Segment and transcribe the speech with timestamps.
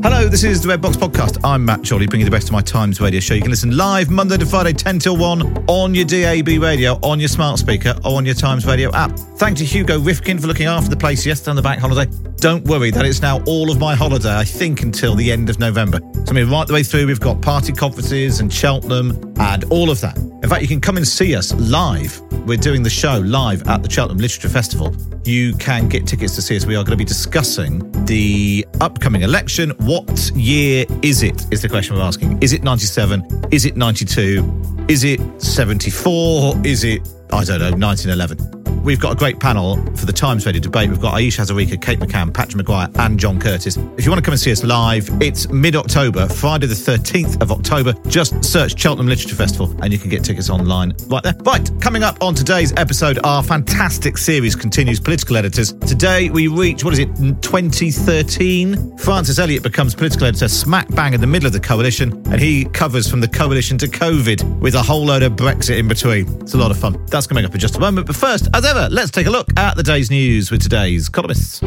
[0.00, 1.38] Hello, this is the Red Box Podcast.
[1.42, 3.34] I'm Matt Chorley, bringing the best of my Times radio show.
[3.34, 7.18] You can listen live Monday to Friday, 10 till 1 on your DAB radio, on
[7.18, 9.10] your smart speaker, or on your Times radio app.
[9.38, 12.08] Thank to Hugo Rifkin for looking after the place yesterday on the bank holiday.
[12.36, 15.58] Don't worry, that is now all of my holiday, I think, until the end of
[15.58, 15.98] November.
[16.14, 19.90] So, I mean, right the way through, we've got party conferences and Cheltenham and all
[19.90, 20.16] of that.
[20.16, 22.20] In fact, you can come and see us live.
[22.46, 24.94] We're doing the show live at the Cheltenham Literature Festival.
[25.24, 26.64] You can get tickets to see us.
[26.64, 29.70] We are going to be discussing the upcoming election.
[29.78, 31.46] What year is it?
[31.52, 32.42] Is the question we're asking.
[32.42, 33.46] Is it 97?
[33.50, 34.86] Is it 92?
[34.88, 36.54] Is it 74?
[36.64, 38.57] Is it, I don't know, 1911?
[38.82, 40.88] We've got a great panel for the Times Radio debate.
[40.88, 43.76] We've got Ayesha Hazarika, Kate McCann, Patrick Maguire, and John Curtice.
[43.76, 47.42] If you want to come and see us live, it's mid October, Friday the 13th
[47.42, 47.94] of October.
[48.08, 51.34] Just search Cheltenham Literature Festival and you can get tickets online right there.
[51.40, 55.72] Right, coming up on today's episode, our fantastic series continues Political Editors.
[55.72, 57.08] Today we reach, what is it,
[57.42, 58.96] 2013?
[58.98, 62.64] Francis Elliott becomes political editor smack bang in the middle of the coalition, and he
[62.66, 66.28] covers from the coalition to COVID with a whole load of Brexit in between.
[66.42, 67.04] It's a lot of fun.
[67.06, 68.06] That's coming up in just a moment.
[68.06, 71.60] But first, as ever, let's take a look at the day's news with today's columnists.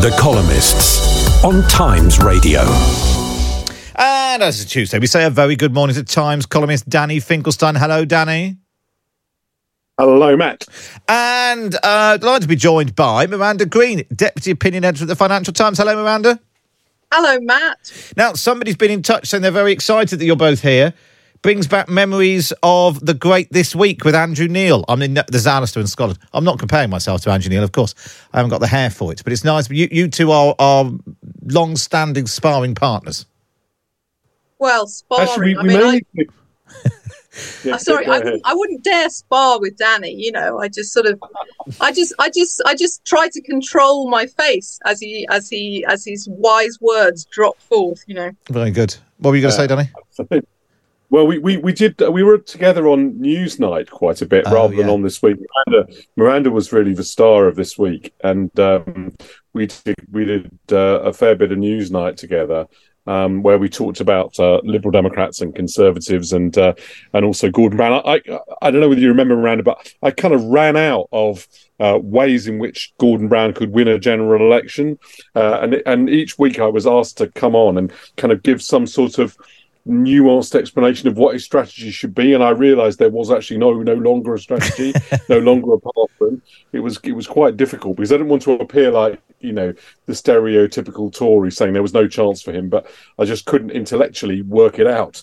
[0.00, 2.62] The Columnists on Times Radio.
[3.94, 7.74] And as it's Tuesday, we say a very good morning to Times columnist Danny Finkelstein.
[7.74, 8.56] Hello, Danny.
[9.98, 10.64] Hello, Matt.
[11.08, 15.52] And uh, delighted to be joined by Miranda Green, Deputy Opinion Editor at the Financial
[15.52, 15.76] Times.
[15.76, 16.40] Hello, Miranda.
[17.12, 18.12] Hello, Matt.
[18.16, 20.94] Now, somebody's been in touch saying they're very excited that you're both here.
[21.42, 24.84] Brings back memories of the great This Week with Andrew Neil.
[24.88, 26.18] I'm in the Zanister in Scotland.
[26.34, 27.94] I'm not comparing myself to Andrew Neil, of course.
[28.34, 29.70] I haven't got the hair for it, but it's nice.
[29.70, 30.90] You, you two are, are
[31.46, 33.24] long standing sparring partners.
[34.58, 35.28] Well, sparring.
[35.28, 36.24] Actually, we, I mean, I,
[37.64, 40.12] Yeah, I'm sorry, I, wouldn't- I wouldn't dare spar with Danny.
[40.12, 41.18] You know, I just sort of,
[41.80, 45.86] I just, I just, I just try to control my face as he, as he,
[45.88, 48.04] as his wise words drop forth.
[48.06, 48.30] You know.
[48.50, 48.94] Very good.
[49.18, 49.88] What were you going to say, Danny?
[51.10, 54.76] Well, we, we, we did we were together on Newsnight quite a bit Oh, rather
[54.76, 55.38] than on this week.
[55.66, 59.16] Miranda, Miranda was really the star of this week, and um,
[59.52, 62.66] we did we did uh, a fair bit of Newsnight together.
[63.06, 66.74] Um, where we talked about uh, Liberal Democrats and Conservatives, and uh,
[67.12, 68.02] and also Gordon Brown.
[68.04, 71.08] I, I I don't know whether you remember Miranda, but I kind of ran out
[71.10, 71.48] of
[71.80, 74.98] uh, ways in which Gordon Brown could win a general election,
[75.34, 78.62] uh, and and each week I was asked to come on and kind of give
[78.62, 79.36] some sort of
[79.86, 83.72] nuanced explanation of what his strategy should be, and I realised there was actually no
[83.82, 84.92] no longer a strategy,
[85.28, 86.40] no longer a path.
[86.72, 89.72] It was it was quite difficult because I didn't want to appear like you know
[90.06, 94.42] the stereotypical Tory saying there was no chance for him, but I just couldn't intellectually
[94.42, 95.22] work it out.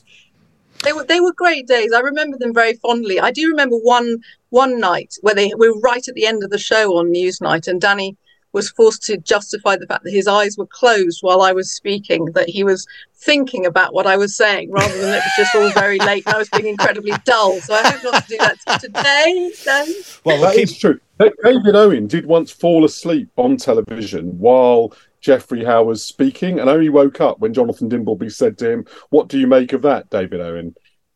[0.83, 1.91] They were they were great days.
[1.93, 3.19] I remember them very fondly.
[3.19, 4.17] I do remember one
[4.49, 7.67] one night where they we were right at the end of the show on Newsnight,
[7.67, 8.17] and Danny
[8.57, 12.25] was forced to justify the fact that his eyes were closed while I was speaking,
[12.33, 15.69] that he was thinking about what I was saying rather than it was just all
[15.71, 17.59] very late and I was being incredibly dull.
[17.61, 19.51] So I hope not to do that today.
[19.63, 19.93] Danny.
[20.25, 20.99] Well, we'll That keep, is true.
[21.19, 26.89] David Owen did once fall asleep on television while Geoffrey Howe was speaking, and only
[26.89, 30.41] woke up when Jonathan Dimbleby said to him, "What do you make of that, David
[30.41, 30.75] Owen?"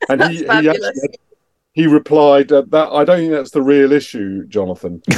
[0.09, 0.91] And he he, actually,
[1.73, 5.01] he replied, uh, "That I don't think that's the real issue, Jonathan."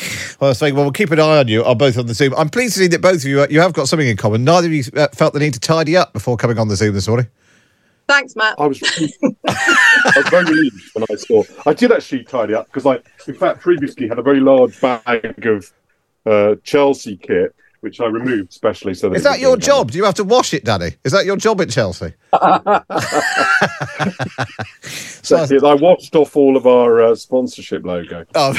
[0.00, 0.40] That's how he dealt with it.
[0.40, 2.14] well, I was saying, well, we'll keep an eye on you, on both on the
[2.14, 2.34] Zoom.
[2.36, 4.44] I'm pleased to see that both of you, uh, you have got something in common.
[4.44, 6.94] Neither of you uh, felt the need to tidy up before coming on the Zoom
[6.94, 7.28] this morning.
[8.08, 8.56] Thanks, Matt.
[8.58, 8.82] I was,
[9.46, 11.44] I was very relieved when I saw.
[11.64, 12.98] I did actually tidy up because I,
[13.28, 15.72] in fact, previously had a very large bag of
[16.26, 18.94] uh, Chelsea kit, which I removed specially.
[18.94, 19.90] So that Is that your be- job?
[19.90, 20.92] Do you have to wash it, Danny?
[21.04, 22.12] Is that your job at Chelsea?
[25.22, 25.62] so, That's.
[25.64, 28.24] I washed off all of our uh, sponsorship logo.
[28.34, 28.52] Oh,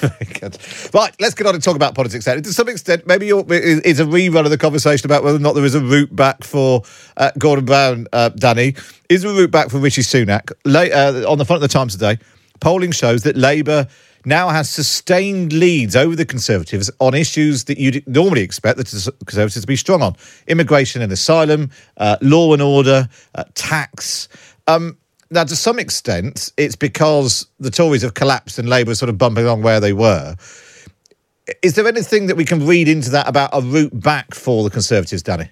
[0.00, 0.58] very good.
[0.92, 2.42] Right, let's get on and talk about politics then.
[2.42, 5.54] To some extent, maybe you're, it's a rerun of the conversation about whether or not
[5.54, 6.82] there is a route back for
[7.16, 8.74] uh, Gordon Brown, uh, Danny.
[9.08, 10.52] Is there a route back for Rishi Sunak?
[10.64, 12.18] La- uh, on the front of the Times today,
[12.60, 13.86] polling shows that Labour
[14.24, 18.84] now has sustained leads over the Conservatives on issues that you'd normally expect the
[19.26, 20.16] Conservatives to be strong on
[20.46, 24.28] immigration and asylum, uh, law and order, uh, tax.
[24.66, 24.96] Um,
[25.30, 29.18] now, to some extent, it's because the Tories have collapsed and Labour is sort of
[29.18, 30.36] bumping along where they were.
[31.62, 34.70] Is there anything that we can read into that about a route back for the
[34.70, 35.50] Conservatives, Danny?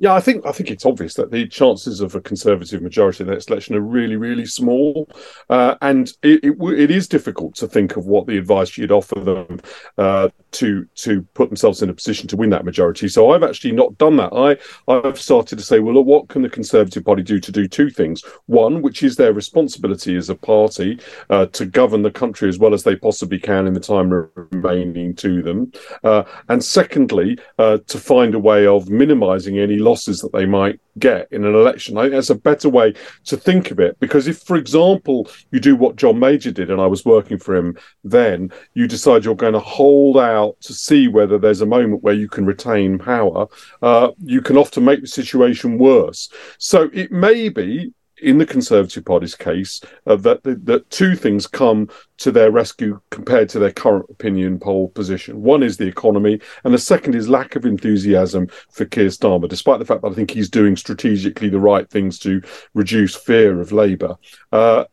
[0.00, 3.26] Yeah, I think I think it's obvious that the chances of a Conservative majority in
[3.26, 5.08] the next election are really, really small,
[5.50, 9.18] uh, and it, it it is difficult to think of what the advice you'd offer
[9.18, 9.60] them
[9.96, 13.08] uh, to to put themselves in a position to win that majority.
[13.08, 14.32] So I've actually not done that.
[14.32, 14.56] I
[14.92, 17.90] I've started to say, well, look, what can the Conservative Party do to do two
[17.90, 18.22] things?
[18.46, 21.00] One, which is their responsibility as a party
[21.30, 24.10] uh, to govern the country as well as they possibly can in the time
[24.52, 25.72] remaining to them,
[26.04, 30.80] uh, and secondly, uh, to find a way of minimising any losses that they might
[30.98, 31.96] get in an election.
[31.96, 32.94] I think that's a better way
[33.24, 33.98] to think of it.
[34.00, 37.54] Because if, for example, you do what John Major did, and I was working for
[37.54, 42.02] him then, you decide you're going to hold out to see whether there's a moment
[42.02, 43.46] where you can retain power,
[43.82, 46.28] uh, you can often make the situation worse.
[46.58, 47.92] So it may be
[48.22, 51.88] in the Conservative Party's case, uh, that, that two things come
[52.18, 55.42] to their rescue compared to their current opinion poll position.
[55.42, 59.78] One is the economy, and the second is lack of enthusiasm for Keir Starmer, despite
[59.78, 62.42] the fact that I think he's doing strategically the right things to
[62.74, 64.16] reduce fear of Labour.
[64.52, 64.84] Uh,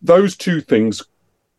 [0.00, 1.02] those two things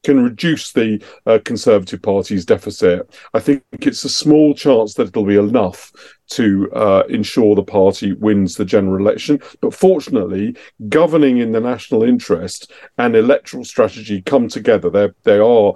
[0.03, 3.13] can reduce the uh, Conservative Party's deficit.
[3.33, 5.91] I think it's a small chance that it'll be enough
[6.31, 9.39] to uh, ensure the party wins the general election.
[9.61, 10.55] But fortunately,
[10.87, 14.89] governing in the national interest and electoral strategy come together.
[14.89, 15.73] They they are.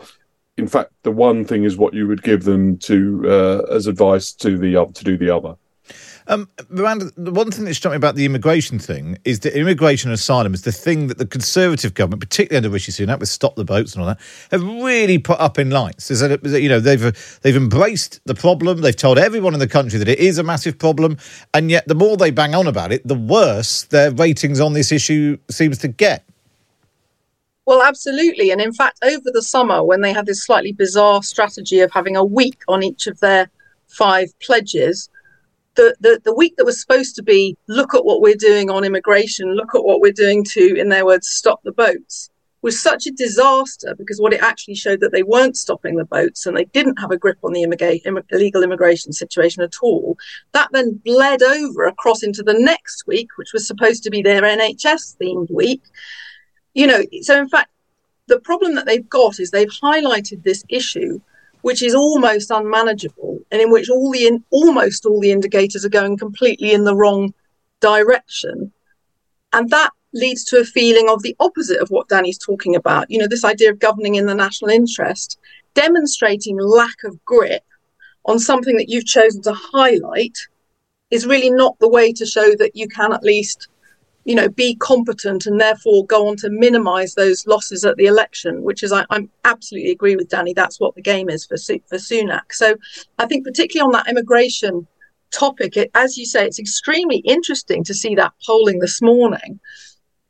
[0.56, 4.32] In fact, the one thing is what you would give them to uh, as advice
[4.34, 5.56] to the uh, to do the other.
[6.28, 10.10] Um, Miranda, the one thing that struck me about the immigration thing is that immigration
[10.10, 13.56] and asylum is the thing that the Conservative government, particularly under Rishi Sunak, with Stop
[13.56, 14.20] the Boats and all that,
[14.52, 16.10] have really put up in lights.
[16.12, 18.82] Is that you know they've they've embraced the problem.
[18.82, 21.18] They've told everyone in the country that it is a massive problem,
[21.54, 24.92] and yet the more they bang on about it, the worse their ratings on this
[24.92, 26.24] issue seems to get.
[27.66, 28.52] Well, absolutely.
[28.52, 32.18] And in fact, over the summer, when they had this slightly bizarre strategy of having
[32.18, 33.50] a week on each of their
[33.88, 35.10] five pledges,
[35.76, 38.84] the, the, the week that was supposed to be look at what we're doing on
[38.84, 42.30] immigration, look at what we're doing to, in their words, stop the boats,
[42.62, 46.46] was such a disaster because what it actually showed that they weren't stopping the boats
[46.46, 50.18] and they didn't have a grip on the Im- illegal immigration situation at all.
[50.54, 54.42] That then bled over across into the next week, which was supposed to be their
[54.42, 55.84] NHS themed week.
[56.74, 57.70] You know, so in fact,
[58.28, 61.20] the problem that they've got is they've highlighted this issue
[61.64, 65.90] which is almost unmanageable and in which all the in, almost all the indicators are
[65.90, 67.34] going completely in the wrong
[67.80, 68.72] direction.
[69.54, 73.10] And that leads to a feeling of the opposite of what Danny's talking about.
[73.10, 75.40] You know this idea of governing in the national interest
[75.74, 77.64] demonstrating lack of grip
[78.26, 80.38] on something that you've chosen to highlight
[81.12, 83.70] is really not the way to show that you can at least
[84.26, 88.64] you know, be competent and therefore go on to minimise those losses at the election,
[88.64, 90.54] which is I, I'm absolutely agree with Danny.
[90.54, 92.52] That's what the game is for for Sunak.
[92.52, 92.76] So
[93.20, 94.88] I think particularly on that immigration
[95.32, 99.60] topic, it, as you say, it's extremely interesting to see that polling this morning.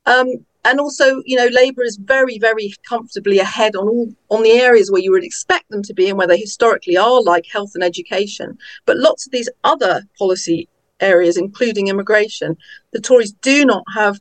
[0.06, 4.52] Um, and also, you know, Labour is very, very comfortably ahead on all on the
[4.52, 7.72] areas where you would expect them to be and where they historically are, like health
[7.76, 8.58] and education.
[8.86, 10.70] But lots of these other policy
[11.04, 12.58] areas, including immigration,
[12.92, 14.20] the Tories do not have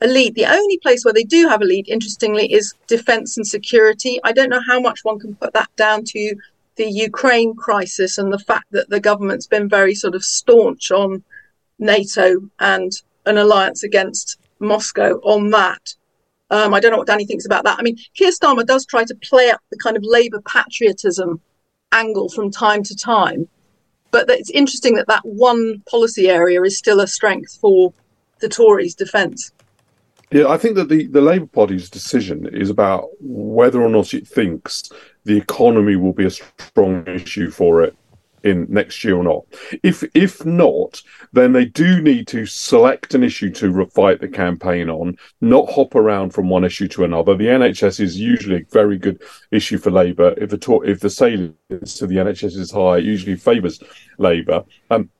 [0.00, 0.34] a lead.
[0.34, 4.18] The only place where they do have a lead, interestingly, is defence and security.
[4.24, 6.36] I don't know how much one can put that down to
[6.76, 11.22] the Ukraine crisis and the fact that the government's been very sort of staunch on
[11.78, 12.92] NATO and
[13.26, 15.94] an alliance against Moscow on that.
[16.50, 17.78] Um, I don't know what Danny thinks about that.
[17.78, 21.40] I mean, Keir Starmer does try to play up the kind of Labour patriotism
[21.92, 23.48] angle from time to time
[24.10, 27.92] but it's interesting that that one policy area is still a strength for
[28.40, 29.52] the Tories' defence.
[30.30, 34.28] Yeah, I think that the, the Labour Party's decision is about whether or not it
[34.28, 34.90] thinks
[35.24, 37.96] the economy will be a strong issue for it
[38.44, 39.44] in next year or not.
[39.82, 44.90] If if not, then they do need to select an issue to fight the campaign
[44.90, 47.36] on, not hop around from one issue to another.
[47.36, 50.34] The NHS is usually a very good issue for Labour.
[50.36, 53.80] If the if the salience to the NHS is high, it usually favours
[54.18, 54.64] Labour.
[54.90, 55.10] Um,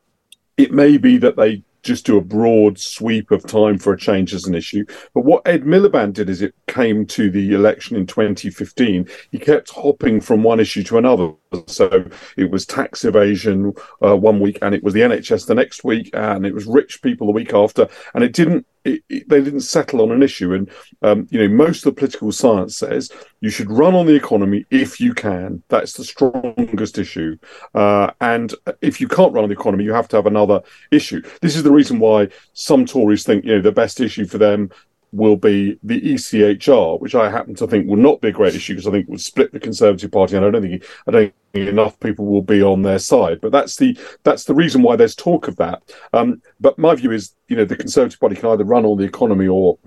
[0.56, 4.34] it may be that they just do a broad sweep of time for a change
[4.34, 4.84] as an issue.
[5.14, 9.70] But what Ed Miliband did as it came to the election in 2015, he kept
[9.70, 11.32] hopping from one issue to another.
[11.66, 12.04] So
[12.36, 13.72] it was tax evasion
[14.04, 17.02] uh, one week, and it was the NHS the next week, and it was rich
[17.02, 18.66] people the week after, and it didn't.
[18.84, 20.70] It, it, they didn't settle on an issue, and
[21.02, 23.10] um, you know most of the political science says
[23.40, 25.62] you should run on the economy if you can.
[25.68, 27.36] That's the strongest issue,
[27.74, 31.22] uh, and if you can't run on the economy, you have to have another issue.
[31.42, 34.70] This is the reason why some Tories think you know the best issue for them
[35.12, 38.74] will be the ECHR, which I happen to think will not be a great issue
[38.74, 41.34] because I think it would split the Conservative Party, and I don't think I don't
[41.52, 43.40] think enough people will be on their side.
[43.40, 45.82] But that's the that's the reason why there's talk of that.
[46.12, 49.04] Um, but my view is, you know, the Conservative Party can either run on the
[49.04, 49.78] economy or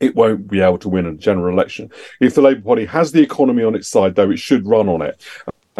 [0.00, 1.90] it won't be able to win a general election.
[2.20, 5.00] If the Labour Party has the economy on its side, though, it should run on
[5.00, 5.24] it.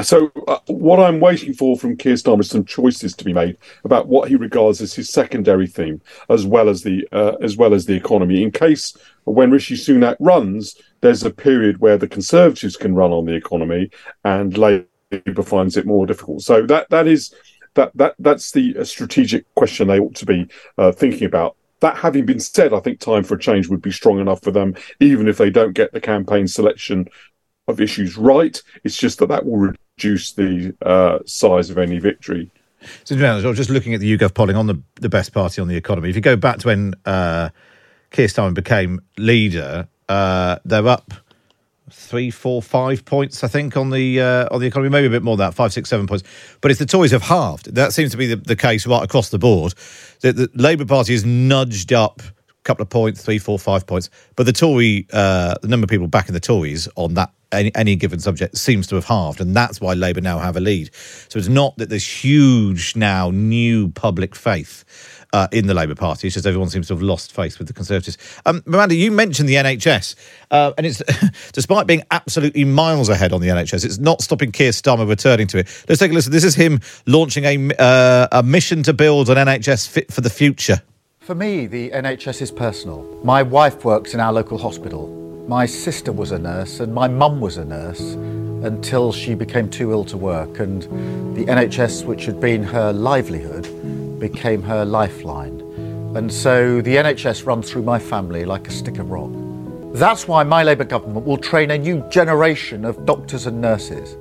[0.02, 3.56] So, uh, what I'm waiting for from Keir Starmer is some choices to be made
[3.85, 7.75] about what he regards as his secondary theme, as well as the uh, as well
[7.75, 8.42] as the economy.
[8.42, 13.26] In case when Rishi Sunak runs, there's a period where the Conservatives can run on
[13.26, 13.90] the economy,
[14.25, 16.42] and Labour finds it more difficult.
[16.42, 17.35] So that that is
[17.75, 21.56] that that that's the uh, strategic question they ought to be uh, thinking about.
[21.80, 24.52] That having been said, I think time for a change would be strong enough for
[24.52, 27.09] them, even if they don't get the campaign selection
[27.68, 28.61] of issues right.
[28.85, 32.50] It's just that that will reduce the uh, size of any victory.
[33.04, 33.14] So,
[33.52, 36.11] just looking at the YouGov polling on the, the best party on the economy.
[36.11, 37.50] If you go back to when uh,
[38.11, 41.14] Keir Starmer became leader, uh, they're up
[41.90, 45.22] three, four, five points, I think, on the uh, on the economy, maybe a bit
[45.22, 46.25] more than that, five, six, seven points.
[46.61, 49.28] But if the Tories have halved, that seems to be the, the case right across
[49.28, 49.75] the board.
[50.20, 52.20] The, the Labour Party has nudged up
[52.64, 54.11] couple of points, three, four, five points.
[54.37, 57.97] But the Tory, uh, the number of people backing the Tories on that any, any,
[57.97, 60.90] given subject seems to have halved, and that's why Labour now have a lead.
[61.28, 64.85] So it's not that there's huge now new public faith.
[65.35, 67.73] Uh, in the Labour Party, it's just everyone seems to have lost faith with the
[67.73, 68.19] Conservatives.
[68.45, 70.14] Um, Miranda, you mentioned the NHS,
[70.50, 71.00] uh, and it's
[71.52, 75.61] despite being absolutely miles ahead on the NHS, it's not stopping Keir Starmer returning to
[75.61, 75.85] it.
[75.88, 76.33] Let's take a listen.
[76.33, 80.28] This is him launching a uh, a mission to build an NHS fit for the
[80.28, 80.83] future.
[81.23, 83.05] For me, the NHS is personal.
[83.23, 85.07] My wife works in our local hospital.
[85.47, 88.00] My sister was a nurse and my mum was a nurse
[88.64, 90.83] until she became too ill to work, and
[91.37, 93.69] the NHS, which had been her livelihood,
[94.19, 95.61] became her lifeline.
[96.17, 99.31] And so the NHS runs through my family like a stick of rock.
[99.95, 104.17] That's why my Labour government will train a new generation of doctors and nurses.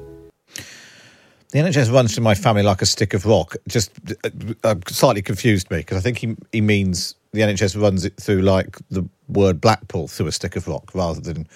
[1.51, 3.57] The NHS runs through my family like a stick of rock.
[3.67, 3.91] Just
[4.23, 4.29] uh,
[4.63, 8.41] uh, slightly confused me because I think he he means the NHS runs it through
[8.41, 11.47] like the word Blackpool through a stick of rock rather than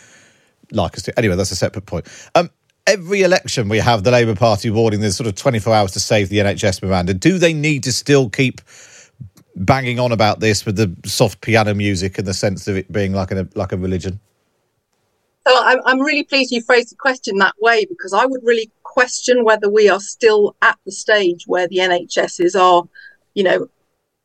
[0.72, 1.14] like a stick.
[1.18, 2.08] Anyway, that's a separate point.
[2.36, 2.50] Um,
[2.86, 6.28] every election we have the Labour Party warning there's sort of 24 hours to save
[6.28, 7.14] the NHS, Miranda.
[7.14, 8.60] Do they need to still keep
[9.56, 13.14] banging on about this with the soft piano music and the sense of it being
[13.14, 14.20] like a like a religion?
[15.48, 18.70] So I'm, I'm really pleased you phrased the question that way because I would really
[18.96, 22.84] question whether we are still at the stage where the NHS are,
[23.34, 23.68] you know,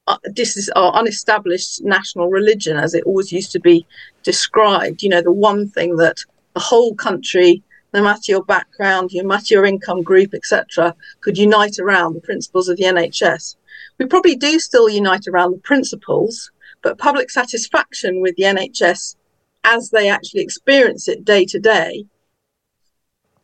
[0.06, 3.84] uh, this is our unestablished national religion as it always used to be
[4.22, 5.02] described.
[5.02, 6.18] You know, the one thing that
[6.54, 11.80] the whole country, no matter your background, no matter your income group, etc., could unite
[11.80, 13.56] around the principles of the NHS.
[13.98, 19.16] We probably do still unite around the principles, but public satisfaction with the NHS
[19.64, 22.06] as they actually experience it day to day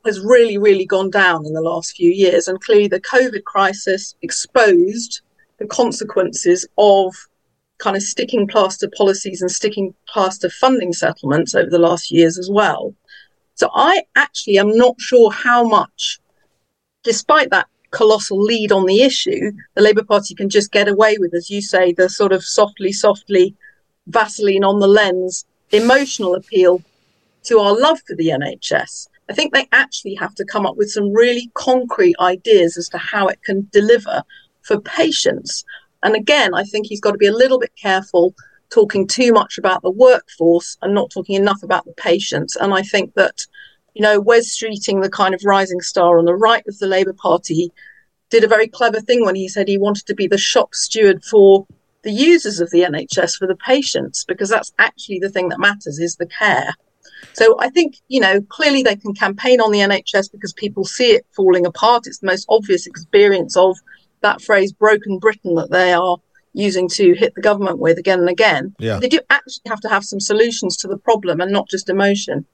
[0.06, 2.48] has really, really gone down in the last few years.
[2.48, 5.20] And clearly, the COVID crisis exposed
[5.58, 7.14] the consequences of
[7.78, 12.50] kind of sticking plaster policies and sticking plaster funding settlements over the last years as
[12.50, 12.94] well.
[13.54, 16.18] So I actually am not sure how much,
[17.04, 21.34] despite that colossal lead on the issue, the Labour Party can just get away with,
[21.34, 23.54] as you say, the sort of softly, softly
[24.06, 26.82] Vaseline on the lens emotional appeal
[27.44, 29.08] to our love for the NHS.
[29.28, 32.99] I think they actually have to come up with some really concrete ideas as to
[32.99, 34.23] how it can deliver
[34.62, 35.64] for patients.
[36.02, 38.35] And again, I think he's got to be a little bit careful
[38.71, 42.56] talking too much about the workforce and not talking enough about the patients.
[42.56, 43.47] And I think that,
[43.95, 47.12] you know, Wes Streeting, the kind of rising star on the right of the Labour
[47.12, 47.73] Party,
[48.30, 51.25] did a very clever thing when he said he wanted to be the shop steward
[51.25, 51.66] for
[52.02, 55.99] the users of the NHS, for the patients, because that's actually the thing that matters
[55.99, 56.75] is the care.
[57.32, 61.12] So I think, you know, clearly they can campaign on the NHS because people see
[61.12, 62.06] it falling apart.
[62.06, 63.76] It's the most obvious experience of
[64.23, 66.18] that phrase broken Britain that they are
[66.52, 68.75] using to hit the government with again and again.
[68.78, 68.99] Yeah.
[68.99, 72.46] They do actually have to have some solutions to the problem and not just emotion.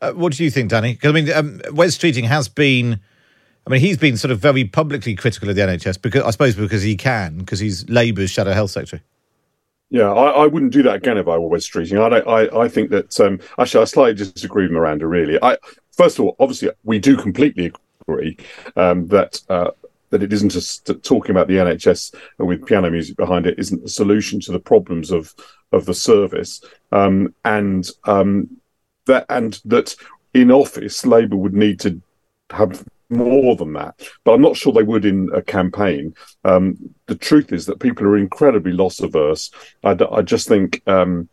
[0.00, 0.94] Uh, what do you think, Danny?
[0.94, 3.00] Because I mean, um, Wes Streeting has been.
[3.66, 6.56] I mean, he's been sort of very publicly critical of the NHS because I suppose
[6.56, 9.02] because he can, because he's Labour's shadow health secretary.
[9.90, 11.98] Yeah, I, I, wouldn't do that again if I were Wes Streeting.
[12.00, 15.08] I, I, I think that um, actually I slightly disagree with Miranda.
[15.08, 15.56] Really, I
[15.90, 18.36] first of all, obviously, we do completely agree
[18.76, 19.72] um, that uh,
[20.10, 23.88] that it isn't just talking about the NHS with piano music behind it isn't the
[23.88, 25.34] solution to the problems of
[25.72, 28.48] of the service, um, and um,
[29.06, 29.96] that and that
[30.34, 32.00] in office Labour would need to
[32.50, 34.00] have more than that.
[34.24, 36.14] But I'm not sure they would in a campaign.
[36.44, 36.76] Um,
[37.06, 39.50] the truth is that people are incredibly loss averse.
[39.84, 41.28] I, I just think um,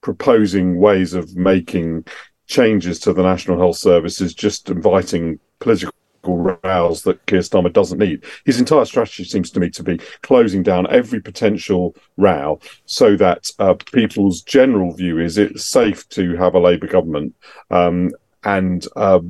[0.00, 2.04] proposing ways of making
[2.46, 7.98] changes to the National Health Service is just inviting political rows that Keir Starmer doesn't
[7.98, 8.24] need.
[8.44, 13.50] His entire strategy seems to me to be closing down every potential row so that
[13.58, 17.34] uh, people's general view is it's safe to have a Labour government.
[17.70, 18.10] Um,
[18.44, 19.20] and uh,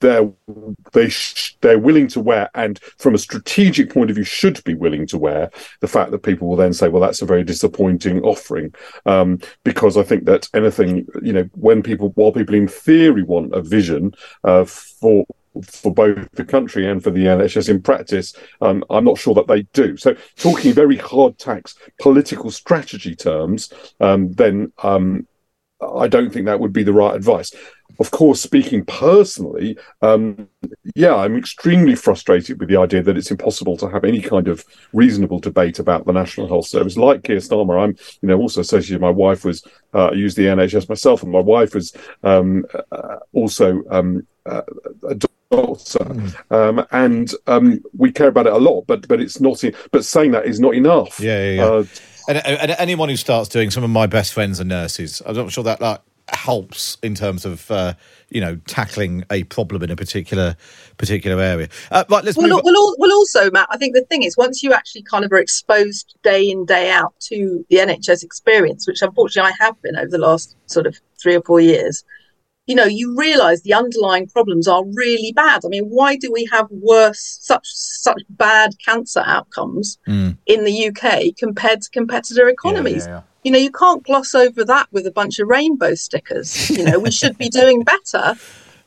[0.00, 0.30] they're
[0.92, 4.74] they sh- they're willing to wear, and from a strategic point of view, should be
[4.74, 5.50] willing to wear
[5.80, 8.74] the fact that people will then say, well, that's a very disappointing offering,
[9.06, 13.54] um, because I think that anything, you know, when people, while people in theory want
[13.54, 14.12] a vision
[14.44, 15.24] uh, for
[15.64, 19.46] for both the country and for the NHS in practice, um, I'm not sure that
[19.46, 19.96] they do.
[19.96, 25.26] So, talking very hard tax political strategy terms, um, then um,
[25.80, 27.52] I don't think that would be the right advice
[27.98, 30.48] of course, speaking personally, um,
[30.94, 34.64] yeah, I'm extremely frustrated with the idea that it's impossible to have any kind of
[34.92, 36.96] reasonable debate about the National Health Service.
[36.96, 39.00] Like Keir Starmer, I'm, you know, also associated.
[39.00, 39.64] My wife was
[39.94, 44.62] uh, used the NHS myself, and my wife was um, uh, also um, uh,
[45.08, 46.50] a doctor, mm.
[46.50, 48.82] um, and um, we care about it a lot.
[48.86, 49.62] But but it's not.
[49.90, 51.18] But saying that is not enough.
[51.18, 51.78] Yeah, yeah.
[51.78, 51.84] yeah.
[52.28, 55.22] And, and, anyone who starts doing some of my best friends are nurses.
[55.24, 56.00] I'm not sure that like
[56.34, 57.94] helps in terms of uh,
[58.30, 60.56] you know tackling a problem in a particular
[60.96, 61.68] particular area.
[61.90, 62.60] Uh, right, let's well.
[62.64, 65.38] Well, well, also, Matt, I think the thing is once you actually kind of are
[65.38, 70.10] exposed day in day out to the NHS experience, which unfortunately I have been over
[70.10, 72.04] the last sort of three or four years.
[72.66, 75.62] You know, you realise the underlying problems are really bad.
[75.64, 80.36] I mean, why do we have worse, such such bad cancer outcomes mm.
[80.46, 83.06] in the UK compared to competitor economies?
[83.06, 85.94] Yeah, yeah, yeah you know, you can't gloss over that with a bunch of rainbow
[85.94, 86.68] stickers.
[86.68, 88.34] You know, we should be doing better.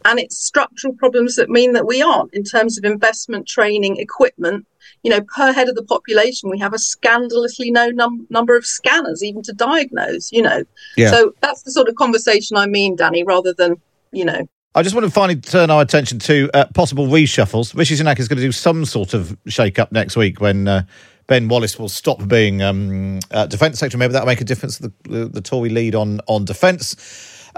[0.05, 4.65] And it's structural problems that mean that we aren't in terms of investment, training, equipment.
[5.03, 8.65] You know, per head of the population, we have a scandalously low num- number of
[8.65, 10.63] scanners even to diagnose, you know.
[10.97, 11.11] Yeah.
[11.11, 13.75] So that's the sort of conversation I mean, Danny, rather than,
[14.11, 17.75] you know, I just want to finally turn our attention to uh, possible reshuffles.
[17.75, 20.83] Rishi Sunak is going to do some sort of shake up next week when uh,
[21.25, 23.99] Ben Wallace will stop being um, uh, defence secretary.
[23.99, 26.95] Maybe that'll make a difference to the, the, the Tory lead on, on defence.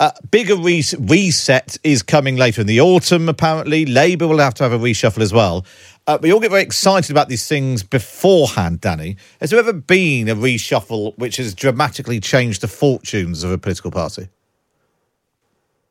[0.02, 3.86] Uh, bigger re- reset is coming later in the autumn, apparently.
[3.86, 5.64] Labour will have to have a reshuffle as well.
[6.08, 9.16] Uh, we all get very excited about these things beforehand, Danny.
[9.42, 13.92] Has there ever been a reshuffle which has dramatically changed the fortunes of a political
[13.92, 14.30] party?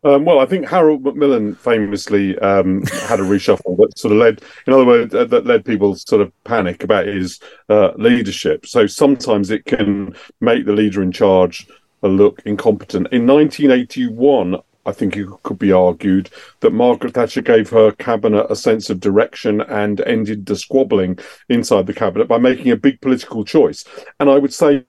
[0.03, 4.42] Um, well, I think Harold Macmillan famously um, had a reshuffle that sort of led,
[4.66, 8.66] in other words, uh, that led people sort of panic about his uh, leadership.
[8.66, 11.68] So sometimes it can make the leader in charge
[12.08, 13.08] look incompetent.
[13.12, 18.56] In 1981, I think it could be argued that Margaret Thatcher gave her cabinet a
[18.56, 23.44] sense of direction and ended the squabbling inside the cabinet by making a big political
[23.44, 23.84] choice.
[24.18, 24.84] And I would say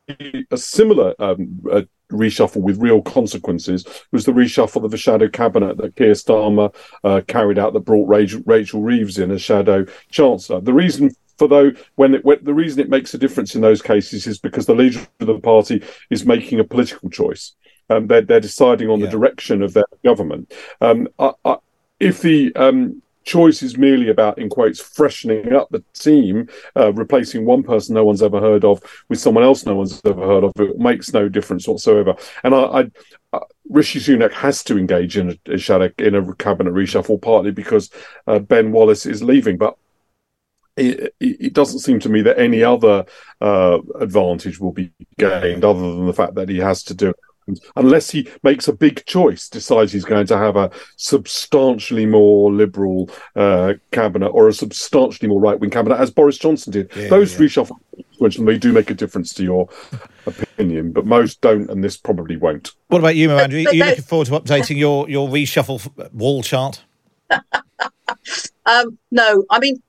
[0.50, 5.78] a similar um, uh, reshuffle with real consequences was the reshuffle of the shadow cabinet
[5.78, 10.62] that Keir Starmer uh, carried out that brought Rachel Reeves in as shadow chancellor.
[10.62, 13.82] The reason for though when, it, when the reason it makes a difference in those
[13.82, 17.56] cases is because the leader of the party is making a political choice.
[17.90, 19.08] Um, they're, they're deciding on yeah.
[19.08, 20.54] the direction of their government.
[20.82, 21.58] Um, I, I,
[22.00, 27.44] if the um, choice is merely about, in quotes, freshening up the team, uh, replacing
[27.44, 30.52] one person no one's ever heard of with someone else no one's ever heard of.
[30.58, 32.16] It makes no difference whatsoever.
[32.44, 32.92] And I, I
[33.34, 37.90] uh, Rishi Sunak has to engage in a, in a cabinet reshuffle, partly because
[38.28, 39.76] uh, Ben Wallace is leaving, but.
[40.78, 43.06] It, it, doesn't seem to me that any other
[43.42, 47.16] uh, advantage will be gained other than the fact that he has to do it
[47.76, 53.10] unless he makes a big choice, decides he's going to have a substantially more liberal
[53.36, 56.92] uh, cabinet or a substantially more right wing cabinet, as Boris Johnson did.
[56.96, 57.48] Yeah, Those yeah.
[57.48, 59.68] reshuffles may do make a difference to your
[60.26, 62.72] opinion opinion, but most don't, and this probably won't.
[62.88, 63.56] What about you, Miranda?
[63.58, 66.84] Are you looking forward to updating your, your reshuffle wall chart?
[68.66, 69.82] Um, no, I mean,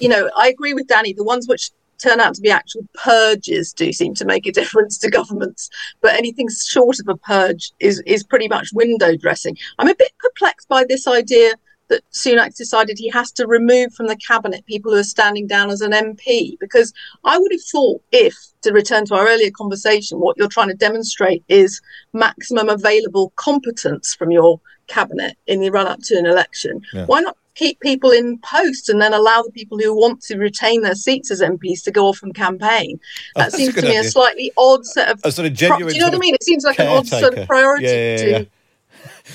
[0.00, 1.12] you know, I agree with Danny.
[1.12, 4.98] The ones which turn out to be actual purges do seem to make a difference
[4.98, 9.56] to governments, but anything short of a purge is is pretty much window dressing.
[9.78, 11.54] I'm a bit perplexed by this idea
[11.90, 15.70] that Sunak decided he has to remove from the cabinet people who are standing down
[15.70, 20.20] as an MP, because I would have thought if, to return to our earlier conversation,
[20.20, 25.88] what you're trying to demonstrate is maximum available competence from your cabinet in the run
[25.88, 26.80] up to an election.
[26.92, 27.06] Yeah.
[27.06, 30.82] Why not keep people in post and then allow the people who want to retain
[30.82, 32.98] their seats as MPs to go off and campaign?
[33.00, 35.20] Oh, That that's a seems to me a slightly odd set of.
[35.24, 35.88] A sort of pro- genuine.
[35.92, 36.34] do you know what I mean?
[36.34, 38.38] It seems like an odd sort of priority Yeah, yeah, yeah.
[38.38, 38.46] to.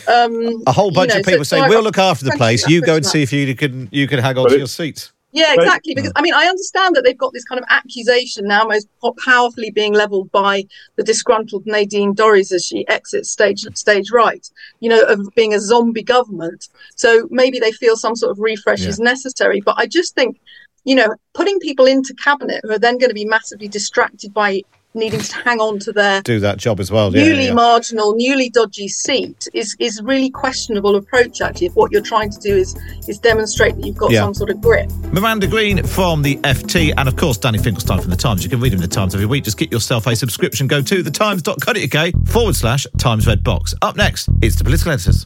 [0.08, 2.68] Um, A whole bunch you know, of people so- say, "We'll look after the place.
[2.68, 5.54] You go and see if you can you can hang on to your seats." Yeah,
[5.54, 5.94] exactly.
[5.94, 8.88] Because I mean, I understand that they've got this kind of accusation now, most
[9.26, 10.64] powerfully being levelled by
[10.96, 14.50] the disgruntled Nadine Dorries as she exits stage stage right.
[14.80, 16.70] You know, of being a zombie government.
[16.96, 18.90] So maybe they feel some sort of refresh Yeah.
[18.90, 19.60] is necessary.
[19.60, 20.40] But I just think,
[20.86, 24.62] you know, putting people into cabinet who are then going to be massively distracted by
[24.96, 27.16] needing to hang on to their Do that job as well.
[27.16, 27.54] Yeah, newly yeah.
[27.54, 31.42] marginal, newly dodgy seat is is really questionable approach.
[31.42, 32.76] Actually, if what you're trying to do is
[33.08, 34.22] is demonstrate that you've got Yeah.
[34.22, 34.90] some sort of grip.
[35.12, 38.44] Miranda Green from the FT, and of course Danny Finkelstein from the Times.
[38.44, 39.44] You can read him in the Times every week.
[39.44, 40.68] Just get yourself a subscription.
[40.68, 43.74] Go to thetimes.co.uk forward slash Times Red Box.
[43.82, 45.26] Up next, it's the political editors.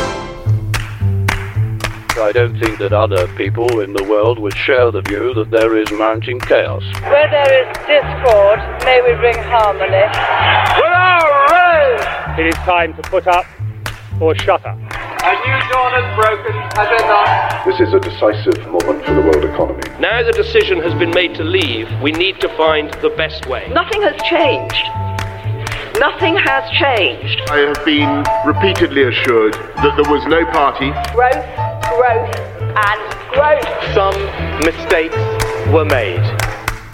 [2.21, 5.75] I don't think that other people in the world would share the view that there
[5.75, 6.83] is mounting chaos.
[7.01, 10.05] Where there is discord, may we bring harmony.
[12.39, 13.45] It is time to put up
[14.21, 14.77] or shut up.
[14.77, 17.65] A new dawn has broken, has it not?
[17.65, 19.81] This is a decisive moment for the world economy.
[19.99, 23.67] Now the decision has been made to leave, we need to find the best way.
[23.73, 24.85] Nothing has changed.
[26.01, 27.41] Nothing has changed.
[27.51, 30.89] I have been repeatedly assured that there was no party.
[31.13, 31.45] Growth,
[31.93, 32.35] growth,
[32.75, 33.69] and growth.
[33.93, 34.17] Some
[34.65, 35.15] mistakes
[35.71, 36.17] were made.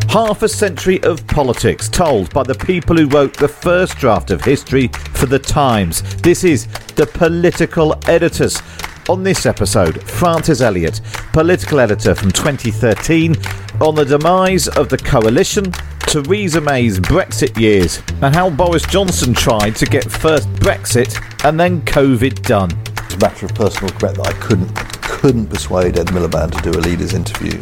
[0.09, 4.43] Half a century of politics told by the people who wrote the first draft of
[4.43, 6.01] history for The Times.
[6.17, 6.67] This is
[6.97, 8.61] the political editors.
[9.07, 10.99] On this episode, Francis Elliott,
[11.31, 13.37] political editor from 2013,
[13.79, 15.71] on the demise of the coalition,
[16.07, 21.81] Theresa May's Brexit years, and how Boris Johnson tried to get first Brexit and then
[21.81, 22.71] COVID done.
[23.03, 26.79] It's a matter of personal regret that I couldn't couldn't persuade Ed Miliband to do
[26.79, 27.59] a leaders interview.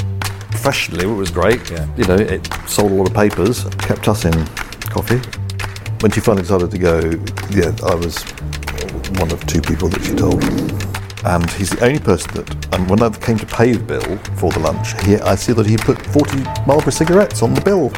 [0.52, 1.72] Professionally, it was great.
[1.72, 1.88] Yeah.
[1.98, 4.34] You know, it sold a lot of papers, kept us in
[4.92, 5.18] coffee.
[6.02, 7.00] When she finally decided to go,
[7.50, 8.22] yeah, I was
[9.18, 10.44] one of two people that she told.
[11.26, 14.52] And he's the only person that, and when I came to pay the bill for
[14.52, 17.92] the lunch, he, I see that he put 40 Marlboro cigarettes on the bill.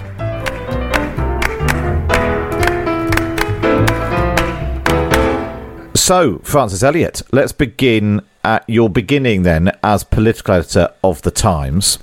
[6.08, 12.00] So, Francis Elliott, let's begin at your beginning then as political editor of The Times.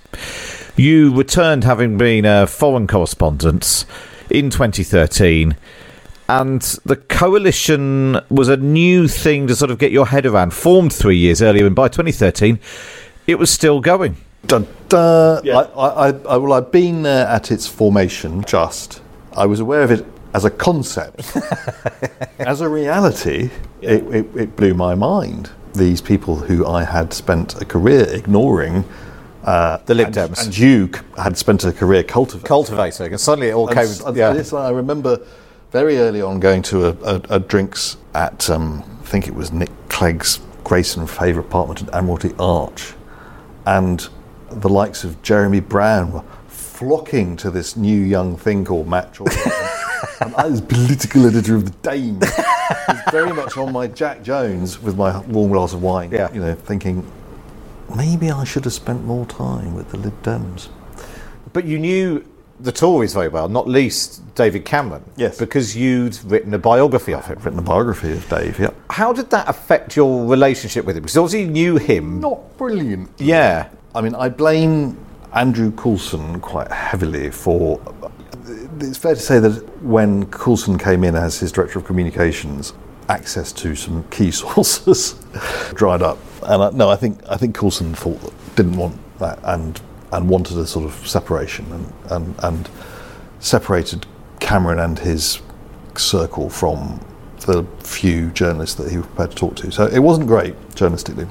[0.77, 3.87] You returned having been a foreign correspondent
[4.29, 5.57] in 2013,
[6.29, 10.93] and the coalition was a new thing to sort of get your head around, formed
[10.93, 12.61] three years earlier, and by 2013,
[13.27, 14.19] it was still going.
[14.47, 15.49] Dun, dun.
[15.49, 19.01] I, I, I, I, well, I've been there at its formation, just.
[19.33, 21.35] I was aware of it as a concept.
[22.38, 25.51] as a reality, it, it, it blew my mind.
[25.75, 28.85] These people who I had spent a career ignoring.
[29.44, 30.44] Uh, The Lib Dems.
[30.44, 32.47] And you c- had spent a career cultivating.
[32.47, 34.07] Cultivating, and suddenly it all And came.
[34.07, 34.33] and yeah.
[34.33, 35.20] this, I remember
[35.70, 39.53] very early on going to a, a, a drinks at, um, I think it was
[39.53, 42.94] Nick Clegg's Grayson favourite apartment at Admiralty Arch.
[43.66, 44.09] And
[44.51, 49.33] the likes of Jeremy Browne were flocking to this new young thing called Chorley.
[50.21, 52.19] and I was political editor of the Dame.
[52.23, 56.11] I was very much on my Jack Jones with my warm glass of wine.
[56.11, 56.33] Yeah.
[56.33, 57.07] You know, thinking
[57.95, 60.69] maybe I should have spent more time with the Lib Dems.
[61.53, 62.25] But you knew
[62.61, 65.05] the Tories very well, not least David Cameron.
[65.17, 65.38] Yes.
[65.38, 67.38] Because you'd written a biography of him.
[67.40, 68.71] Written a biography of Dave, yeah.
[68.90, 71.03] How did that affect your relationship with him?
[71.03, 72.21] Because obviously you knew him.
[72.21, 73.11] Not brilliant.
[73.19, 73.69] Yeah.
[73.95, 74.97] I mean, I blame
[75.33, 77.81] Andrew Coulson quite heavily for.
[78.47, 82.75] It's fair to say that when Coulson came in as his director of communications,
[83.09, 85.15] access to some key sources
[85.75, 86.19] dried up.
[86.43, 89.81] And I, no, I think I think Coulson thought that, didn't want that and
[90.13, 92.71] and wanted a sort of separation and and, and
[93.41, 94.07] separated
[94.41, 95.41] Cameron and his
[95.97, 97.01] circle from
[97.41, 99.71] the few journalists that he was prepared to talk to.
[99.71, 101.29] So it wasn't great journalistically,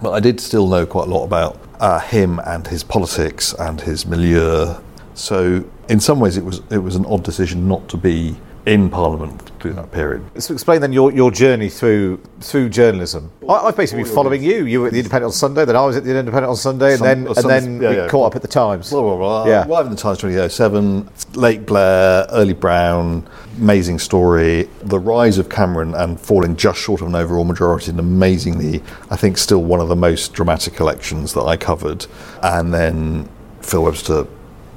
[0.00, 3.80] but I did still know quite a lot about uh, him and his politics and
[3.80, 4.74] his milieu.
[5.14, 8.88] So in some ways, it was it was an odd decision not to be in
[8.88, 10.22] Parliament through that period.
[10.40, 13.30] So explain then your, your journey through through journalism.
[13.48, 14.66] I, I've basically been following you.
[14.66, 16.94] You were at the Independent on Sunday, then I was at the Independent on Sunday,
[16.94, 18.08] and then uh, and then yeah, we yeah.
[18.08, 18.90] caught up at the Times.
[18.90, 19.46] Blah, blah, blah.
[19.46, 19.64] Yeah.
[19.64, 24.68] Live in the Times 2007, Lake Blair, Early Brown, amazing story.
[24.82, 29.16] The rise of Cameron and falling just short of an overall majority, and amazingly, I
[29.16, 32.06] think, still one of the most dramatic elections that I covered.
[32.42, 33.28] And then
[33.60, 34.26] Phil Webster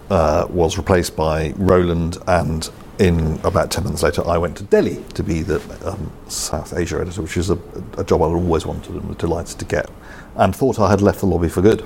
[0.10, 5.04] uh, was replaced by Roland, and in about 10 months later, I went to Delhi
[5.14, 7.60] to be the um, South Asia editor, which is a,
[7.98, 9.90] a job I'd always wanted and was delighted to get,
[10.36, 11.84] and thought I had left the lobby for good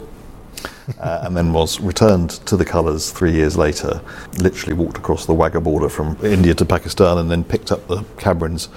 [0.99, 4.01] uh, and then was returned to the colours three years later.
[4.37, 8.03] Literally walked across the Wagah border from India to Pakistan, and then picked up the
[8.17, 8.69] Camerons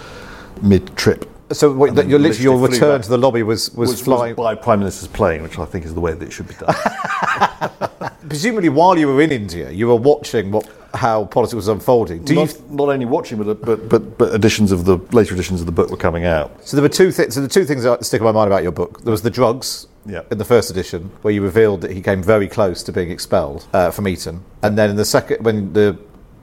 [0.61, 1.29] mid-trip.
[1.53, 4.01] So what, And that then your literally your return to the lobby was was, was
[4.01, 4.35] flying.
[4.35, 6.75] by Prime Minister's plane, which I think is the way that it should be done.
[8.29, 12.23] Presumably, while you were in India, you were watching what how politics was unfolding.
[12.25, 12.41] Do you?
[12.41, 15.73] not, not only watching, but, but but but editions of the later editions of the
[15.73, 16.67] book were coming out.
[16.67, 17.35] So there were two things.
[17.35, 19.03] So the two things that stick in my mind about your book.
[19.03, 19.87] There was the drugs.
[20.05, 20.23] Yeah.
[20.33, 23.67] In the first edition, where you revealed that he came very close to being expelled
[23.73, 25.97] uh, from Eton, and then in the second, when the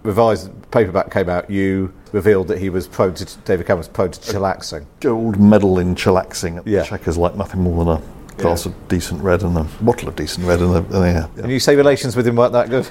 [0.03, 4.11] revised paperback came out, you revealed that he was prone to David Cameron was prone
[4.11, 4.85] to chillaxing.
[5.01, 6.83] Gold medal in chillaxing at Yeah.
[6.83, 10.45] Chequers like nothing more than a glass of decent red and a bottle of decent
[10.45, 11.43] red and a, and yeah.
[11.43, 12.89] And you say relations with him weren't that good.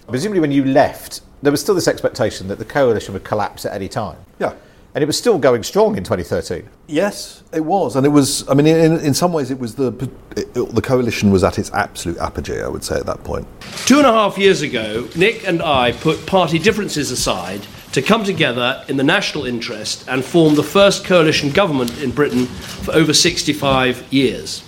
[0.08, 3.72] Presumably, when you left, there was still this expectation that the coalition would collapse at
[3.72, 4.18] any time.
[4.38, 4.54] Yeah.
[4.92, 6.68] And it was still going strong in 2013.
[6.88, 8.48] Yes, it was, and it was.
[8.48, 11.70] I mean, in, in some ways, it was the it, the coalition was at its
[11.70, 12.60] absolute apogee.
[12.60, 13.46] I would say at that point.
[13.86, 18.24] Two and a half years ago, Nick and I put party differences aside to come
[18.24, 23.12] together in the national interest and form the first coalition government in Britain for over
[23.12, 24.62] 65 years.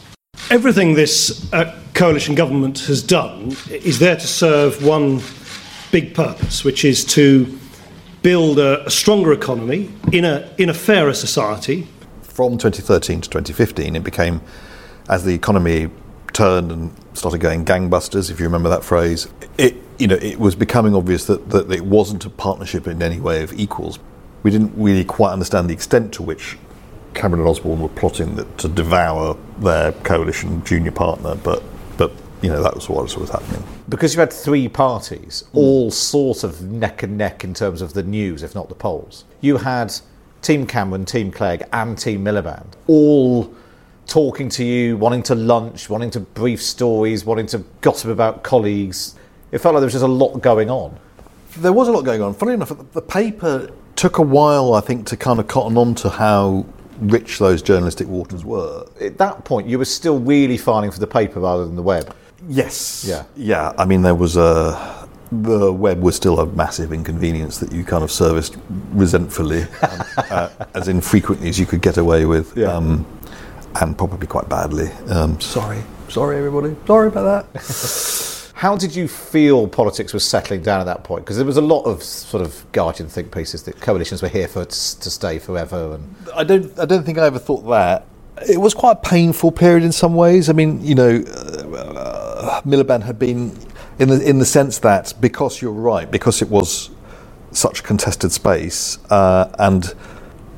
[0.51, 5.21] Everything this uh, coalition government has done is there to serve one
[5.93, 7.59] big purpose, which is to
[8.23, 11.87] build a, a stronger economy in a, in a fairer society.
[12.23, 14.41] From 2013 to 2015, it became
[15.09, 15.91] as the economy
[16.33, 19.29] turned and started going gangbusters, if you remember that phrase.
[19.59, 23.21] It you know it was becoming obvious that, that it wasn't a partnership in any
[23.21, 23.99] way of equals.
[24.43, 26.59] We didn't really quite understand the extent to which
[27.15, 31.63] Cameron and Osborne were plotting that, to devour their coalition junior partner, but
[31.97, 33.63] but you know that was what was happening.
[33.89, 35.59] Because you had three parties, mm.
[35.59, 39.25] all sort of neck and neck in terms of the news, if not the polls.
[39.41, 39.95] You had
[40.41, 43.55] Team Cameron, Team Clegg, and Team Miliband all
[44.07, 49.15] talking to you, wanting to lunch, wanting to brief stories, wanting to gossip about colleagues.
[49.53, 50.99] It felt like there was just a lot going on.
[51.59, 52.35] There was a lot going on.
[52.35, 56.09] Funny enough, the- paper took a while, I think, to kind of cotton on to
[56.09, 56.65] how
[57.01, 58.87] rich those journalistic waters were.
[59.01, 62.15] At that point, you were still really filing for the paper rather than the web.
[62.49, 63.05] Yes.
[63.07, 63.25] Yeah.
[63.37, 63.73] Yeah.
[63.79, 65.09] I mean, there was a.
[65.31, 68.57] The web was still a massive inconvenience that you kind of serviced
[68.93, 73.07] resentfully, um, uh, as infrequently as you could get away with, um,
[73.81, 74.89] and probably quite badly.
[75.09, 76.77] Um, sorry, sorry, everybody.
[76.87, 78.43] Sorry about that.
[78.55, 81.25] How did you feel politics was settling down at that point?
[81.25, 84.47] Because there was a lot of sort of Guardian think pieces that coalitions were here
[84.47, 86.79] for to stay forever, and I don't.
[86.79, 88.07] I don't think I ever thought that.
[88.49, 90.49] It was quite a painful period in some ways.
[90.49, 93.57] I mean, you know, uh, Miliband had been
[93.99, 96.91] in the in the sense that because you're right, because it was
[97.51, 99.93] such a contested space, uh, and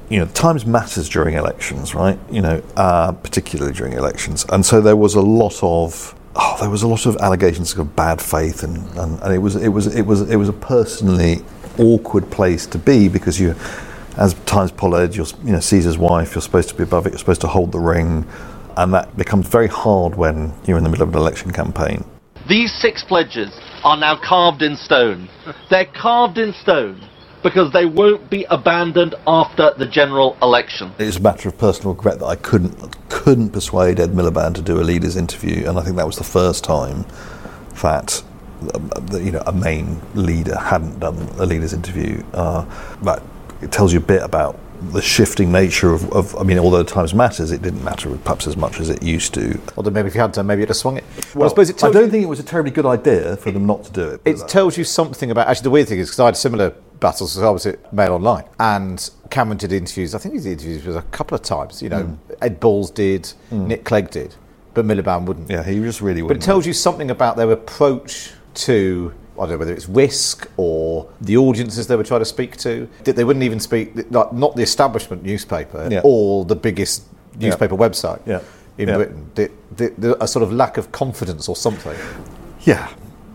[0.08, 2.18] you know, times matters during elections, right?
[2.30, 6.14] You know, uh, particularly during elections, and so there was a lot of.
[6.36, 9.54] Oh, there was a lot of allegations of bad faith, and, and, and it was
[9.54, 11.44] it was it was it was a personally
[11.78, 13.54] awkward place to be because you,
[14.16, 17.18] as Times Pollard, you're you know Caesar's wife, you're supposed to be above it, you're
[17.18, 18.26] supposed to hold the ring.
[18.76, 22.04] and that becomes very hard when you're in the middle of an election campaign.
[22.48, 25.28] These six pledges are now carved in stone.
[25.70, 27.00] They're carved in stone
[27.44, 30.90] because they won't be abandoned after the general election.
[30.98, 32.74] It's a matter of personal regret that I couldn't
[33.11, 36.24] couldn't persuade Ed Miliband to do a leaders interview, and I think that was the
[36.24, 37.04] first time
[37.83, 38.22] that
[38.74, 42.24] um, you know a main leader hadn't done a leaders interview.
[42.33, 42.64] Uh,
[43.61, 44.59] it tells you a bit about
[44.92, 48.56] the shifting nature of, of, I mean, although times matters, it didn't matter perhaps as
[48.56, 49.60] much as it used to.
[49.76, 51.04] Although maybe if you had done, maybe you'd have swung it.
[51.34, 53.50] Well, I suppose it I don't you, think it was a terribly good idea for
[53.50, 54.20] them not to do it.
[54.24, 55.48] it tells you something about.
[55.48, 56.70] Actually, the weird thing is because I had similar
[57.00, 60.14] battles as I was at Mail Online, and Cameron did interviews.
[60.14, 61.82] I think he did interviews with a couple of times.
[61.82, 62.32] You know, hmm.
[62.42, 63.66] Ed Balls did, hmm.
[63.68, 64.34] Nick Clegg did,
[64.74, 65.50] but Miliband wouldn't.
[65.50, 66.40] Yeah, he just really wouldn't.
[66.40, 69.14] But it tells you something about their approach to.
[69.36, 72.88] I don't know whether it's Whisk or the audiences they were trying to speak to.
[73.04, 76.00] That they wouldn't even speak, like, not the establishment newspaper Yeah.
[76.04, 77.04] or the biggest
[77.38, 77.48] Yeah.
[77.48, 78.40] newspaper website Yeah.
[78.78, 78.96] in Yeah.
[78.96, 79.26] Britain.
[79.34, 81.96] The, the, the, a sort of lack of confidence or something.
[82.60, 82.88] Yeah,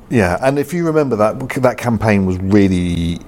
[0.10, 3.20] yeah, and if you remember that that campaign was really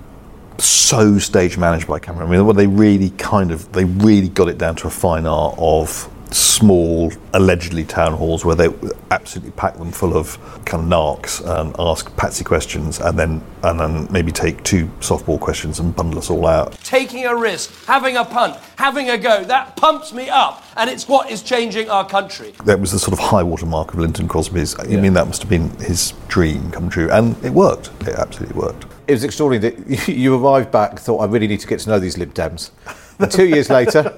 [0.58, 2.28] so stage managed by Cameron.
[2.28, 5.26] I mean, well, they really kind of they really got it down to a fine
[5.26, 8.70] art of small, allegedly town halls where they
[9.10, 13.80] absolutely pack them full of kind of narcs and ask patsy questions, and then and
[13.80, 16.74] then maybe take two softball questions and bundle us all out.
[16.84, 20.64] Taking a risk, having a punt, having a go, that pumps me up.
[20.78, 22.54] And it's what is changing our country.
[22.66, 24.80] That was the sort of high water mark of Lynton Crosby's.
[24.80, 27.92] I mean, that must have been his dream come true, and it worked.
[28.02, 28.86] It absolutely worked.
[29.08, 32.00] It was extraordinary that you arrived back, thought, I really need to get to know
[32.00, 32.72] these Lib Dems.
[33.22, 34.14] And two years later,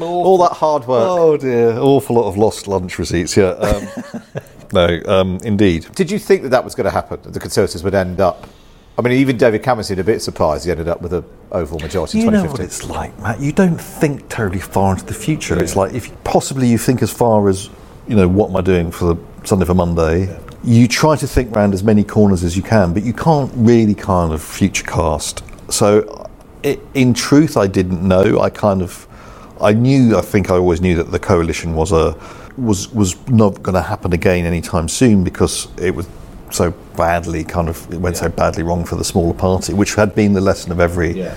[0.00, 1.06] all that hard work.
[1.08, 3.36] Oh dear, awful lot of lost lunch receipts.
[3.36, 3.88] Yeah, um,
[4.72, 5.86] no, um, indeed.
[5.94, 7.20] Did you think that that was going to happen?
[7.22, 8.46] That the Conservatives would end up?
[8.96, 11.80] I mean, even David Cameron seemed a bit surprised he ended up with an overall
[11.80, 12.50] majority in You know 2015.
[12.52, 13.40] what it's like, Matt.
[13.40, 15.60] You don't think terribly far into the future.
[15.60, 17.70] It's like if possibly you think as far as
[18.06, 20.38] you know, what am I doing for the Sunday for Monday?
[20.62, 23.94] You try to think around as many corners as you can, but you can't really
[23.94, 25.42] kind of future cast.
[25.70, 26.28] So,
[26.64, 28.40] i in truth, I didn't know.
[28.40, 29.06] I kind of,
[29.60, 30.16] I knew.
[30.16, 32.16] I think I always knew that the coalition was a
[32.56, 36.08] was was not going to happen again anytime soon because it was
[36.50, 40.14] so badly kind of it went so badly wrong for the smaller party, which had
[40.14, 41.30] been the lesson of every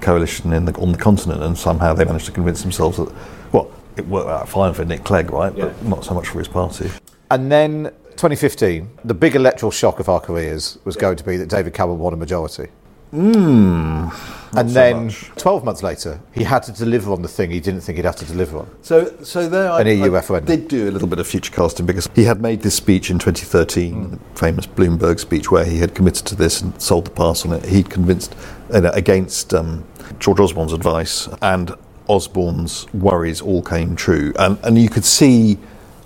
[0.00, 3.12] coalition in the, on the continent, and somehow they managed to convince themselves that
[3.52, 6.48] well, it worked out fine for Nick Clegg, right, but not so much for his
[6.48, 6.90] party.
[7.30, 7.84] And then
[8.16, 11.98] 2015, the big electoral shock of our careers was going to be that David Cameron
[11.98, 12.68] won a majority.
[13.12, 14.14] Mm,
[14.56, 17.96] and then 12 months later, he had to deliver on the thing he didn't think
[17.96, 18.70] he'd have to deliver on.
[18.82, 20.46] So, so there An I, EU I referendum.
[20.46, 23.18] did do a little bit of future casting because he had made this speech in
[23.18, 27.44] 2013, the famous Bloomberg speech, where he had committed to this and sold the pass
[27.44, 27.64] on it.
[27.64, 28.36] He'd convinced
[28.72, 29.84] uh, against um,
[30.20, 31.74] George Osborne's advice, and
[32.06, 34.32] Osborne's worries all came true.
[34.38, 35.58] And, and you could see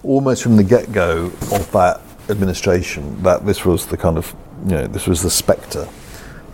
[0.02, 4.72] almost from the get go of that administration that this was the kind of, you
[4.72, 5.86] know, this was the spectre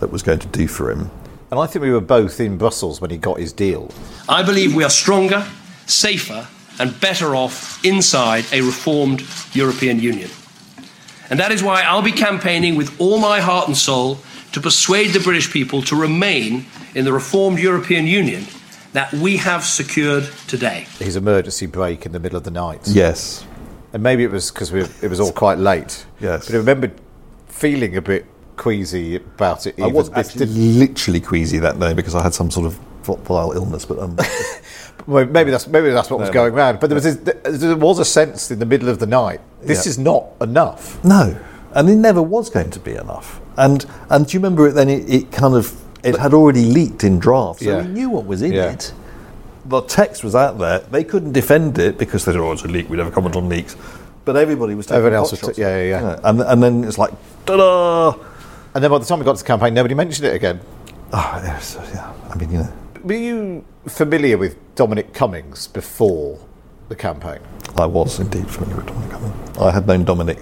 [0.00, 1.10] that was going to do for him.
[1.50, 3.90] And I think we were both in Brussels when he got his deal.
[4.28, 5.46] I believe we are stronger,
[5.86, 6.46] safer,
[6.78, 10.30] and better off inside a reformed European Union.
[11.28, 14.18] And that is why I'll be campaigning with all my heart and soul
[14.52, 18.46] to persuade the British people to remain in the reformed European Union
[18.92, 20.86] that we have secured today.
[20.98, 22.88] His emergency brake in the middle of the night.
[22.88, 23.44] Yes.
[23.92, 26.06] And maybe it was because it was all quite late.
[26.20, 26.46] Yes.
[26.46, 26.90] But I remember
[27.46, 28.26] feeling a bit
[28.60, 29.74] queasy about it.
[29.80, 32.74] I was actually literally queasy that day because I had some sort of
[33.26, 34.16] vile illness, but um,
[35.06, 36.58] Well, maybe that's maybe that's what was going no.
[36.58, 36.78] round.
[36.78, 39.40] But there was this, there was a sense in the middle of the night.
[39.62, 39.90] This Yeah.
[39.90, 41.02] is not enough.
[41.02, 41.34] No,
[41.72, 43.40] and it never was going to be enough.
[43.56, 44.72] And and do you remember it?
[44.72, 45.72] Then it, it kind of
[46.04, 47.82] it had already leaked in draft, so Yeah.
[47.82, 48.72] we knew what was in Yeah.
[48.72, 48.92] it.
[49.66, 50.80] The text was out there.
[50.80, 52.90] They couldn't defend it because they said, "Oh, it's a leak.
[52.90, 53.76] We never comment on leaks."
[54.26, 56.20] But everybody was taking Everyone else was, shots t- yeah, yeah, yeah.
[56.24, 57.12] And and then it's like,
[57.46, 58.14] ta-da!
[58.74, 60.60] And then by the time we got to the campaign, nobody mentioned it again.
[61.12, 62.12] Oh, yes, yeah.
[62.30, 66.38] I mean, you know, Were you familiar with Dominic Cummings before
[66.88, 67.40] the campaign?
[67.76, 69.58] I was indeed familiar with Dominic Cummings.
[69.58, 70.38] I had known Dominic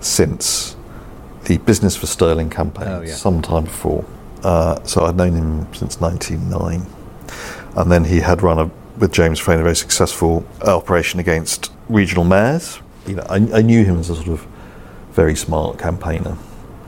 [0.00, 0.76] since
[1.46, 3.14] the Business for Sterling campaign, Oh, yeah.
[3.14, 4.04] some time before.
[4.44, 6.86] Uh, so I'd known him since 1999.
[7.76, 12.24] And then he had run a, with James Frayne a very successful operation against regional
[12.24, 12.78] mayors.
[13.06, 14.46] You know, I, I knew him as a sort of
[15.10, 16.36] very smart campaigner.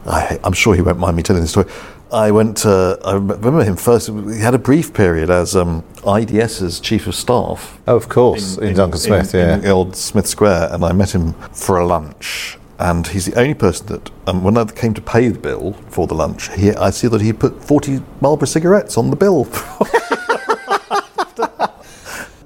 [0.06, 1.68] I, I'm sure he won't mind me telling this story.
[2.12, 6.78] I went to, I remember him first, he had a brief period as um, IDS's
[6.78, 7.80] chief of staff.
[7.88, 9.56] Oh, of course, in, Duncan Smith, in, yeah.
[9.56, 12.58] in old Smith Square, and I met him for a lunch.
[12.78, 16.06] And he's the only person that, um, when I came to pay the bill for
[16.06, 19.48] the lunch, he, I see that he put 40 Marlboro cigarettes on the bill.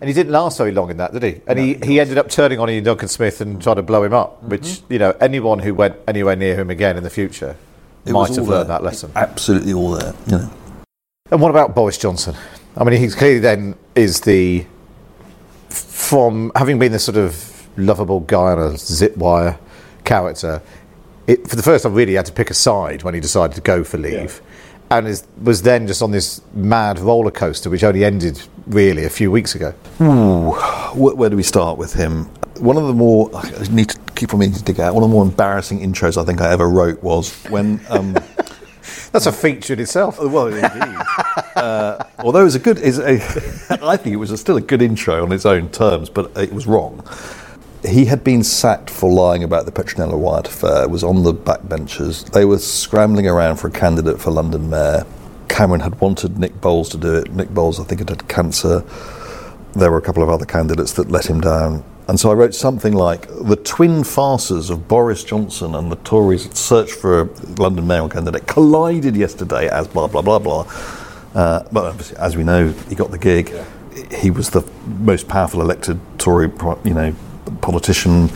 [0.00, 1.40] And he didn't last very long in that, did he?
[1.46, 4.14] And he, he ended up turning on Iain Duncan Smith and trying to blow him
[4.14, 4.92] up, which, Mm-hmm.
[4.94, 7.54] you know, anyone who went anywhere near him again in the future
[8.06, 8.78] It might have learned there.
[8.78, 9.12] that lesson.
[9.14, 10.14] Absolutely all there.
[10.26, 10.50] You know.
[11.30, 12.34] And what about Boris Johnson?
[12.76, 14.64] I mean, he clearly then is the
[15.68, 19.58] from having been this sort of lovable guy on a zip wire
[20.04, 20.62] character.
[21.26, 23.60] It, for the first time, really had to pick a side when he decided to
[23.60, 24.40] go for leave,
[24.90, 29.10] and is, was then just on this mad roller coaster, which only ended really a
[29.10, 29.74] few weeks ago.
[30.00, 30.52] Ooh,
[30.94, 32.24] where, where do we start with him?
[32.58, 34.94] One of the more I need to keep on meaning to dig out.
[34.94, 37.80] One of the more embarrassing intros I think I ever wrote was when.
[37.88, 38.16] Um,
[39.12, 40.18] That's a feature in itself.
[40.18, 40.96] Well, indeed.
[41.56, 43.14] uh, although it was a good, is a,
[43.82, 46.52] I think it was a, still a good intro on its own terms, but it
[46.52, 47.04] was wrong.
[47.84, 50.86] He had been sacked for lying about the Petronella Wyatt affair.
[50.88, 52.30] Was on the backbenchers.
[52.30, 55.06] They were scrambling around for a candidate for London mayor.
[55.48, 57.32] Cameron had wanted Nick Boles to do it.
[57.32, 58.84] Nick Boles, I think, had had cancer.
[59.72, 61.82] There were a couple of other candidates that let him down.
[62.06, 66.52] And so I wrote something like the twin farces of Boris Johnson and the Tories'
[66.58, 67.24] search for a
[67.58, 70.62] London mayoral candidate collided yesterday as blah, blah, blah, blah.
[71.34, 73.54] Uh, but obviously, as we know, he got the gig.
[74.12, 76.50] He was the most powerful elected Tory,
[76.84, 77.14] you know,
[77.60, 78.30] politician.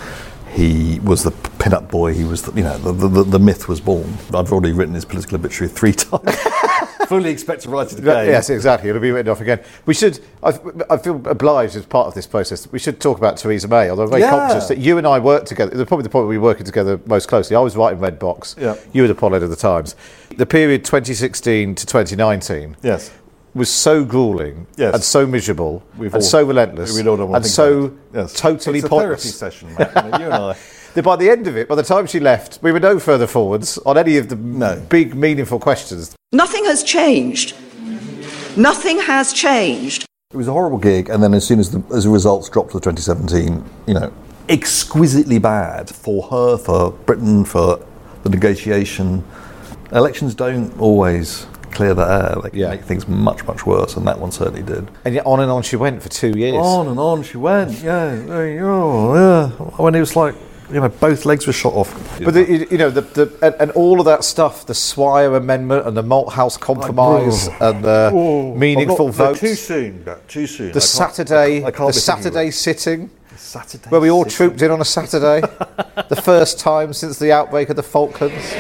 [0.52, 2.14] He was the pin-up boy.
[2.14, 4.16] He was, the, you know, the, the, the myth was born.
[4.32, 6.36] I've already written his political obituary three times.
[7.08, 8.26] Fully expect to write it again.
[8.26, 8.88] Yes, exactly.
[8.88, 9.60] It'll be written off again.
[9.84, 10.20] We should.
[10.44, 10.58] I,
[10.88, 12.70] I feel obliged as part of this process.
[12.70, 13.90] We should talk about Theresa May.
[13.90, 14.30] Although I'm very Yeah.
[14.30, 15.76] conscious that you and I worked together.
[15.76, 17.56] the- Probably the point where we were working together most closely.
[17.56, 18.54] I was writing Red Box.
[18.58, 18.76] Yeah.
[18.92, 19.96] You were the editor of the Times.
[20.36, 22.76] The period 2016 to 2019.
[22.82, 23.10] Yes.
[23.55, 24.94] Was so grueling Yes.
[24.94, 27.92] and so miserable We've and all- so relentless we don't and so.
[28.12, 28.32] Yes.
[28.32, 29.22] totally It's a pointless.
[29.22, 29.94] therapy session, Matt.
[30.20, 30.57] You and I.
[30.94, 33.26] that by the end of it, by the time she left, we were no further
[33.26, 34.36] forwards on any of the
[34.88, 36.14] big, meaningful questions.
[36.32, 37.55] Nothing has changed.
[38.57, 40.07] Nothing has changed.
[40.32, 42.72] It was a horrible gig, and then as soon as the, as the results dropped
[42.72, 44.12] for 2017, you know,
[44.48, 47.84] exquisitely bad for her, for Britain, for
[48.22, 49.24] the negotiation.
[49.92, 54.18] Elections don't always clear the air; they can make things much, much worse, and that
[54.18, 54.89] one certainly did.
[55.05, 56.55] And yet on and on she went for two years.
[56.57, 57.72] On and on she went.
[57.83, 58.14] Yeah,
[58.45, 59.49] yeah.
[59.77, 60.35] When it was like,
[60.70, 61.93] you know, both legs were shot off.
[62.25, 65.87] But the, you- know, the, the and, and all of that stuff, the Swire Amendment
[65.87, 67.68] and the Malthouse Compromise Oh.
[67.70, 69.41] and the Oh, meaningful not- no, votes.
[69.41, 70.05] too soon.
[70.29, 70.66] Too soon.
[70.66, 74.70] I The can't- Saturday, I can't the Saturday sitting, Saturday where we all trooped in
[74.70, 75.41] on a Saturday,
[76.09, 78.53] the first time since the outbreak of the Falklands.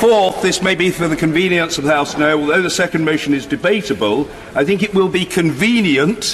[0.00, 3.32] Fourth, this may be for the convenience of the House now, although the second motion
[3.32, 6.24] is debatable, I think it will be convenient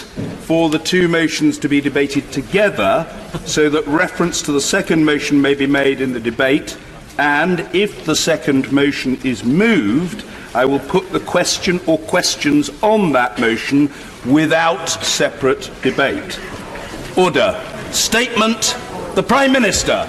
[0.40, 3.06] for the two motions to be debated together
[3.44, 6.76] so that reference to the second motion may be made in the debate.
[7.18, 10.24] And if the second motion is moved,
[10.54, 13.92] I will put the question or questions on that motion
[14.26, 16.40] without separate debate.
[17.16, 17.71] Order.
[17.94, 18.76] Statement.
[19.14, 20.06] The Prime Minister.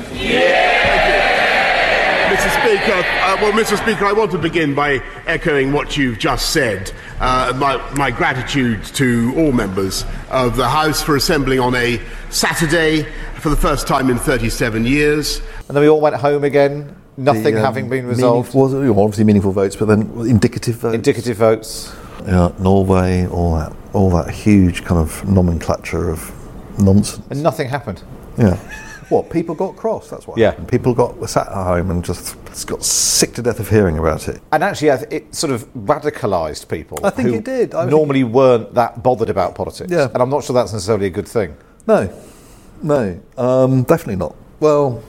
[2.29, 2.49] Mr.
[2.61, 3.77] Speaker, uh, well, Mr.
[3.77, 6.91] Speaker, I want to begin by echoing what you've just said.
[7.19, 13.03] Uh, my, my gratitude to all members of the House for assembling on a Saturday
[13.39, 15.41] for the first time in 37 years.
[15.67, 18.47] And then we all went home again, nothing The, um, having been resolved.
[18.55, 20.95] meaningful- was it- obviously meaningful votes, but then indicative votes.
[20.95, 21.93] Indicative votes.
[22.25, 26.31] Yeah, Norway, all that, all that huge kind of nomenclature of
[26.79, 27.25] nonsense.
[27.29, 28.03] And nothing happened.
[28.37, 28.57] Yeah.
[29.09, 30.09] What people got cross?
[30.09, 30.37] That's what.
[30.37, 30.51] Yeah.
[30.51, 34.41] People got sat at home and just got sick to death of hearing about it.
[34.51, 36.99] And actually, it sort of radicalised people.
[37.03, 37.75] I think it did.
[37.75, 39.91] I think- normally weren't that bothered about politics.
[39.91, 40.07] Yeah.
[40.13, 41.55] And I'm not sure that's necessarily a good thing.
[41.85, 42.11] No,
[42.81, 44.35] no, um, definitely not.
[44.59, 45.03] Well,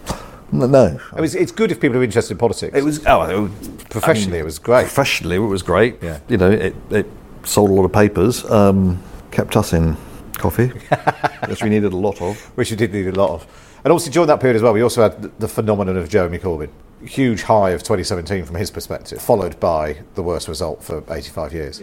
[0.53, 0.99] no.
[1.13, 2.77] I mean, it's, it's good if people are interested in politics.
[2.77, 4.83] It was oh, it was, Professionally, I mean, it was great.
[4.83, 6.03] Professionally, it was great.
[6.03, 6.19] Yeah.
[6.29, 7.07] You know, it, it
[7.45, 9.97] sold a lot of papers, um, kept us in
[10.39, 10.67] coffee,
[11.49, 12.39] which we needed a lot of.
[12.57, 13.47] which we did need a lot of.
[13.85, 16.71] And also during that period as well, we also had the- phenomenon of Jeremy Corbyn.
[17.05, 21.83] Huge high of 2017 from his perspective, followed by the worst result for 85 years.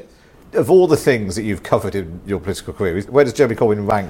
[0.54, 3.89] Of all the things that you've covered in your political career, where does Jeremy Corbyn
[3.89, 4.10] rank?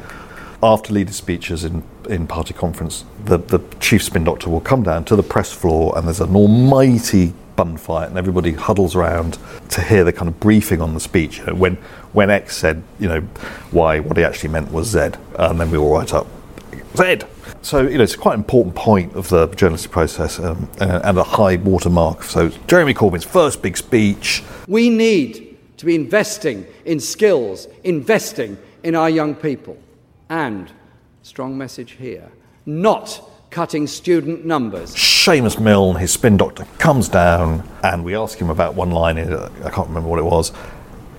[0.63, 5.03] After leader speeches in, in party conference, the, the chief spin doctor will come down
[5.05, 7.33] to the press floor and there's an almighty
[7.63, 9.37] bun fight and everybody huddles around
[9.69, 11.37] to hear the kind of briefing on the speech.
[11.37, 11.75] You know, when,
[12.11, 13.21] when X said, you know,
[13.69, 16.25] why, what he actually meant was Z, and then we all write up
[16.97, 17.19] Z.
[17.61, 21.23] So, you know, it's quite important point of the journalistic process um, uh, and a
[21.23, 22.23] high watermark.
[22.23, 28.95] So, Jeremy Corbyn's first big speech, We need to be investing in skills, investing in
[28.95, 29.77] our young people.
[30.29, 30.71] And,
[31.21, 32.31] strong message here,
[32.65, 34.95] not cutting student numbers.
[35.21, 39.31] Seamus Milne, his spin doctor, comes down and we ask him about one line in.
[39.31, 40.51] I can't remember what it was.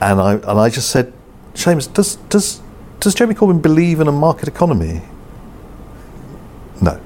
[0.00, 1.12] And I, and I just said,
[1.54, 2.60] Seamus, does, does,
[2.98, 5.02] does Jeremy Corbyn believe in a market economy?
[6.80, 7.00] No.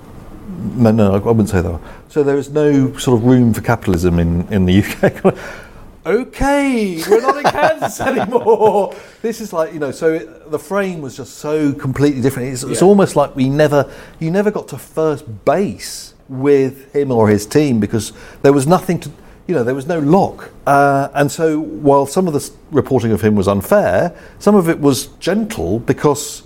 [0.48, 1.78] No, no, I wouldn't say that.
[2.08, 5.36] So there is no sort of room for capitalism in, in the UK.
[6.06, 8.96] okay, we're not in Kansas anymore.
[9.20, 9.90] This is like you know.
[9.90, 12.54] So it, the frame was just so completely different.
[12.54, 17.28] It's, it's almost like we never, you never got to first base with him or
[17.28, 18.12] his team because
[18.42, 19.10] there was nothing to,
[19.46, 20.50] you know, there was no lock.
[20.66, 24.80] Uh, and so while some of the reporting of him was unfair, some of it
[24.80, 26.42] was gentle because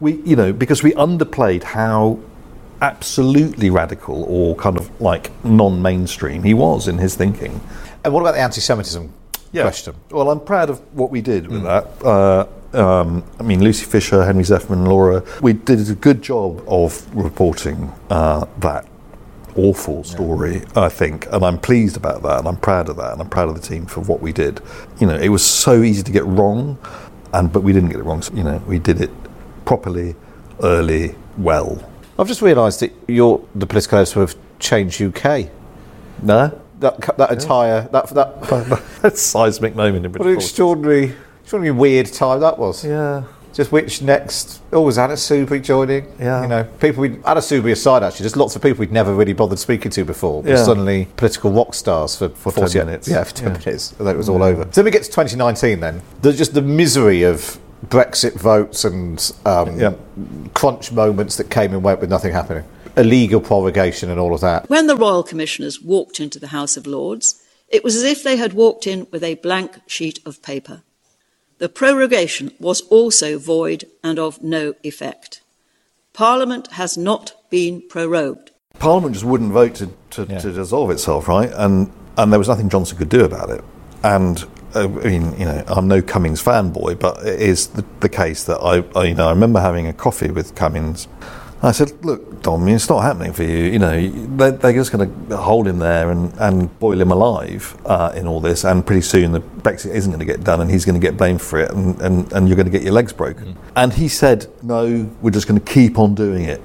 [0.00, 2.18] we, you know, because we underplayed how
[2.82, 7.60] absolutely radical or kind of like non-mainstream he was in his thinking.
[8.04, 9.12] And what about the anti-Semitism
[9.52, 9.94] question?
[10.10, 11.86] Well, I'm proud of what we did with that.
[12.04, 17.14] Uh, um, I mean, Lucy Fisher, Henry Zeffman, Laura, we did a good job of
[17.14, 18.86] reporting uh, that
[19.56, 23.20] awful story, I think, and I'm pleased about that, and I'm proud of that, and
[23.20, 24.60] I'm proud of the team for what we did.
[25.00, 26.78] You know, it was so easy to get wrong,
[27.32, 28.22] and but we didn't get it wrong.
[28.22, 29.10] So, you know, we did it
[29.64, 30.14] properly,
[30.62, 31.90] early, well.
[32.18, 35.48] I've just realised that you're the political editor of Change UK.
[36.22, 42.06] No, that that entire that that That's seismic moment in what an extraordinary, extraordinary weird
[42.06, 42.84] time that was.
[42.84, 43.24] Yeah.
[43.54, 44.60] Just which next?
[44.72, 46.12] Oh, was Anna Soubry joining?
[46.18, 46.42] Yeah.
[46.42, 49.32] You know, people we Anna Soubry aside, actually, just lots of people we'd never really
[49.32, 50.42] bothered speaking to before.
[50.42, 50.64] But Yeah.
[50.64, 53.06] suddenly political rock stars for, For 10 40 minutes.
[53.08, 53.58] Yeah, for 10 Yeah.
[53.58, 53.94] minutes.
[53.98, 54.64] And then it was all over.
[54.64, 56.02] So then we get to 2019 then.
[56.20, 59.96] There's just the misery of Brexit votes and um,
[60.54, 62.64] crunch moments that came and went with nothing happening.
[62.96, 64.68] Illegal prorogation and all of that.
[64.68, 67.36] When the Royal Commissioners walked into the House of Lords,
[67.68, 70.82] it was as if they had walked in with a blank sheet of paper.
[71.64, 75.40] The prorogation was also void and of no effect.
[76.12, 78.50] Parliament has not been prorogued.
[78.78, 81.50] Parliament just wouldn't vote to, to, to dissolve itself, right?
[81.54, 83.64] And and there was nothing Johnson could do about it.
[84.02, 84.44] And
[84.74, 88.44] uh, I mean, you know, I'm no Cummings fanboy, but it is the, the case
[88.44, 91.08] that I, I, you know, I remember having a coffee with Cummings.
[91.64, 93.64] I said, "Look, Dom, it's not happening for you.
[93.64, 97.76] You know, they, they're just going to hold him there and, and boil him alive
[97.86, 100.70] uh, in all this, and pretty soon the Brexit isn't going to get done, and
[100.70, 102.92] he's going to get blamed for it, and, and, and you're going to get your
[102.92, 106.60] legs broken." And he said, "No, we're just going to keep on doing it."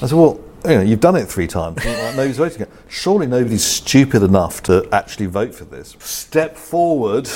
[0.00, 1.84] I said, "Well, you know, you've done it three times.
[1.84, 2.70] Nobody's voting it.
[2.88, 5.94] Surely nobody's stupid enough to actually vote for this.
[5.98, 7.28] Step forward,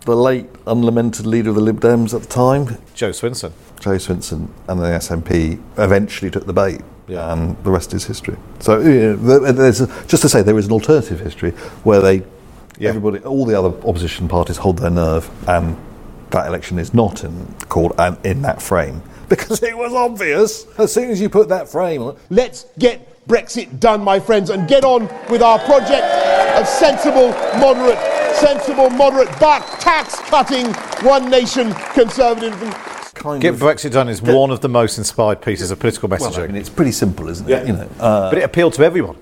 [0.00, 3.52] the late unlamented leader of the Lib Dems at the time, Jo Swinson.
[3.84, 8.36] Jo Swinson, and the SNP eventually took the bait, and the rest is history.
[8.60, 11.50] So, you know, there's a, just to say, there is an alternative history
[11.82, 12.22] where they,
[12.80, 15.76] everybody, all the other opposition parties hold their nerve, and
[16.30, 20.92] that election is not in, called um, in that frame because it was obvious as
[20.92, 22.16] soon as you put that frame on.
[22.30, 26.04] Let's get Brexit done, my friends, and get on with our project
[26.56, 27.28] of sensible,
[27.58, 27.98] moderate,
[28.34, 30.72] sensible, moderate, but tax cutting,
[31.06, 32.72] one nation conservatism.
[33.14, 36.32] Get Brexit done is one of the most inspired pieces of political messaging.
[36.36, 37.50] Well, I mean, it's pretty simple, isn't it?
[37.50, 37.64] Yeah.
[37.64, 39.16] You know, uh, but it appealed to everyone.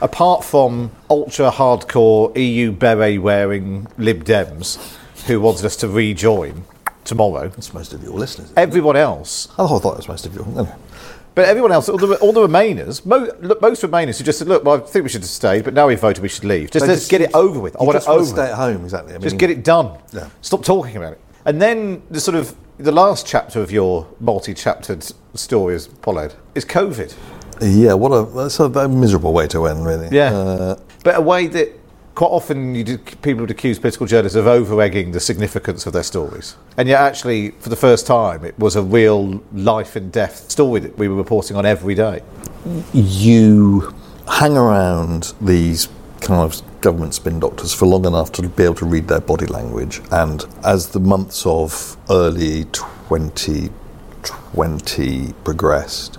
[0.00, 4.78] Apart from ultra hardcore EU beret wearing Lib Dems
[5.26, 6.64] who wanted us to rejoin
[7.04, 7.48] tomorrow.
[7.48, 8.52] That's most of your listeners.
[8.56, 9.48] Everyone else.
[9.52, 10.44] I thought that was most of your.
[10.44, 10.74] Anyway.
[11.34, 14.48] But everyone else, all the, all the Remainers, mo, look, most Remainers who just said,
[14.48, 16.72] look, well, I think we should have stayed, but now we've voted, we should leave.
[16.72, 17.76] Just just- get it over with.
[17.76, 18.24] I want just it over.
[18.24, 19.14] stay at home, exactly.
[19.14, 19.98] I just get it done.
[20.12, 20.30] Yeah.
[20.42, 21.20] Stop talking about it.
[21.48, 26.66] And then the sort of the last chapter of your multi-chaptered story is followed is
[26.66, 27.16] COVID.
[27.62, 30.14] Yeah, what a that's a, miserable way to end, really.
[30.14, 30.34] Yeah.
[30.34, 31.72] Uh, but a way that
[32.14, 36.02] quite often you do, people would accuse political journalists of over-egging the significance of their
[36.02, 36.54] stories.
[36.76, 40.80] And yet actually, for the first time, it was a real life and death story
[40.80, 42.20] that we were reporting on every day.
[42.92, 43.94] you
[44.30, 45.88] hang around these
[46.20, 49.46] kind of government spin doctors for long enough to be able to read their body
[49.46, 56.18] language, and as the months of early 2020 progressed,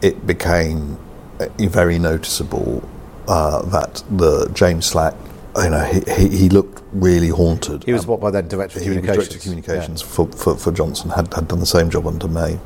[0.00, 0.98] it became
[1.40, 2.88] uh, very noticeable
[3.28, 5.14] uh, that the James Slack,
[5.56, 7.84] you know, he, he, he looked really haunted.
[7.84, 9.16] He was what by then director of communications.
[9.16, 12.58] director of communications for, for, for Johnson, had, had done the same job under May.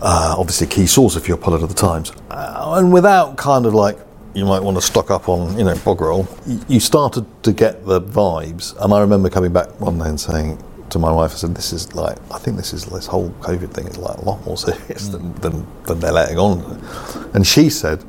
[0.00, 2.12] Uh, obviously, a key source if you're a pilot of the Times.
[2.30, 3.98] Uh, and without kind of like,
[4.36, 7.52] you might want to stock up on, you know, bog roll, you, you started to
[7.52, 8.76] get the vibes.
[8.84, 11.72] And I remember coming back one day and saying to my wife, I said, this
[11.72, 14.58] is like, I think this is, this whole COVID thing is like a lot more
[14.58, 15.12] serious mm.
[15.12, 16.60] than, than, than they're letting on.
[17.32, 18.04] And she said,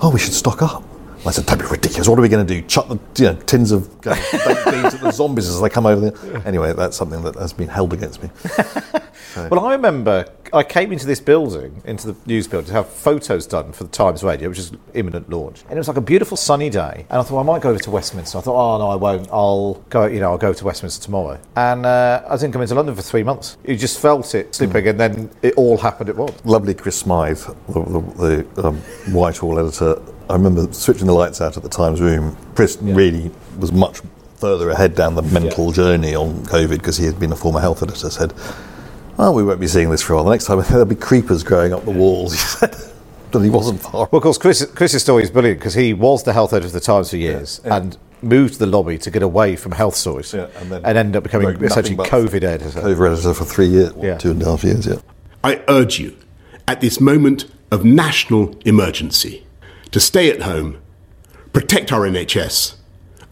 [0.00, 0.82] oh, we should stock up.
[1.26, 2.08] I said, "Don't be ridiculous.
[2.08, 2.66] What are we going to do?
[2.66, 6.10] Chuck the you know, tins of baked beans at the zombies as they come over
[6.10, 8.30] there?" Anyway, that's something that has been held against me.
[9.36, 13.46] Well, I remember I came into this building, into the news building, to have photos
[13.46, 15.62] done for the Times Radio, which is imminent launch.
[15.64, 17.06] And it was like a beautiful sunny day.
[17.10, 18.38] And I thought, I might go over to Westminster.
[18.38, 19.28] I thought, oh, no, I won't.
[19.30, 21.38] I'll go, you know, I'll go to Westminster tomorrow.
[21.56, 23.58] And uh, I didn't come into London for three months.
[23.66, 26.40] You just felt it slipping, and then it all happened at once.
[26.44, 28.78] Lovely Chris Smyth, the, the, the um,
[29.12, 30.00] Whitehall editor.
[30.28, 32.36] I remember switching the lights out at the Times room.
[32.54, 34.00] Chris really was much
[34.36, 37.82] further ahead down the mental journey on COVID because he had been a former health
[37.82, 38.10] editor.
[38.10, 38.32] Said,
[39.16, 40.24] "Well, we won't be seeing this for a while.
[40.24, 42.76] The next time there'll be creepers growing up the walls." He said,
[43.32, 44.08] but he wasn't far.
[44.10, 46.72] Well, of course, Chris, Chris's story is brilliant because he was the health editor of
[46.72, 50.32] the Times for years and moved to the lobby to get away from health stories
[50.32, 52.80] and then ended up becoming essentially COVID editor.
[52.80, 54.86] COVID editor for three years, two and a half years.
[54.86, 54.96] Yeah.
[55.44, 56.16] I urge you,
[56.66, 59.45] at this moment of national emergency,
[59.96, 60.76] to stay at home,
[61.54, 62.74] protect our NHS,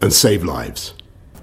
[0.01, 0.95] and save lives.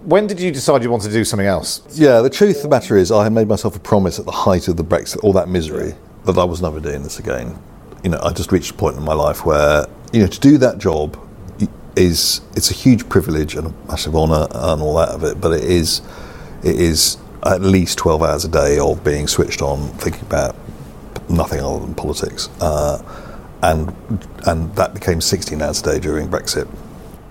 [0.04, 1.84] When did you decide you wanted to do something else?
[1.92, 4.32] Yeah, the truth of the matter is, I had made myself a promise at the
[4.32, 5.94] height of the Brexit, all that misery,
[6.26, 7.56] that I was never doing this again.
[8.04, 10.58] You know, I just reached a point in my life where, you know, to do
[10.58, 11.16] that job
[11.96, 15.52] is it's a huge privilege and a massive honour and all that of it, but
[15.52, 16.02] it is
[16.64, 20.56] it is at least twelve hours a day of being switched on, thinking about
[21.30, 22.98] nothing other than politics, uh,
[23.64, 23.94] and
[24.48, 26.68] and that became sixteen hours a day during Brexit.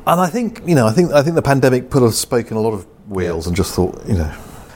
[0.07, 2.57] And I think you know, I think I think the pandemic put a spoke in
[2.57, 4.33] a lot of wheels, and just thought, you know,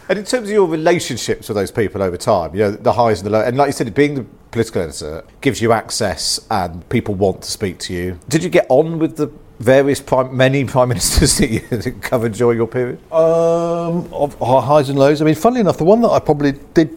[0.09, 3.20] And in terms of your relationships with those people over time, you know, the highs
[3.20, 6.86] and the lows, and like you said, being the political editor gives you access and
[6.90, 8.18] people want to speak to you.
[8.28, 11.61] Did you get on with the various prime, many prime ministers that you
[12.02, 12.98] covered during your period?
[13.11, 15.22] Um, of of highs and lows.
[15.22, 16.90] I mean, funnily enough, the one that I probably did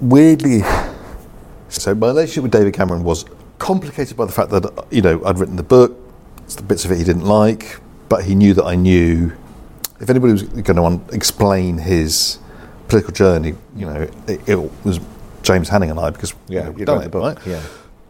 [0.00, 0.60] weirdly.
[1.68, 3.24] So my relationship with David Cameron was
[3.58, 5.96] complicated by the fact that you know I'd written the book,
[6.48, 9.32] the bits of it he didn't like, but he knew that I knew.
[9.98, 12.38] If anybody was going to explain his
[12.88, 15.00] political journey, you know, it, it was
[15.42, 17.46] James Hanning and I because Yeah, you know, we'd done it, the book, right?
[17.46, 17.62] yeah.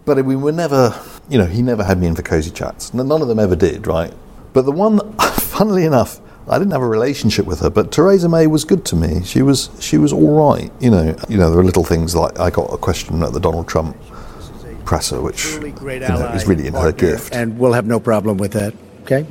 [0.04, 2.94] But we were never, you know, he never had me in for cosy chats.
[2.94, 4.12] None of them ever did, right?
[4.52, 8.46] But the one, funnily enough, I didn't have a relationship with her, but Theresa May
[8.46, 9.24] was good to me.
[9.24, 10.70] She was, she was all right.
[10.80, 13.40] You know, you know, there were little things like I got a question at the
[13.40, 13.96] Donald Trump
[14.86, 17.34] presser, which you know, is really in her gift.
[17.34, 18.72] And we'll have no problem with that.
[19.02, 19.26] Okay?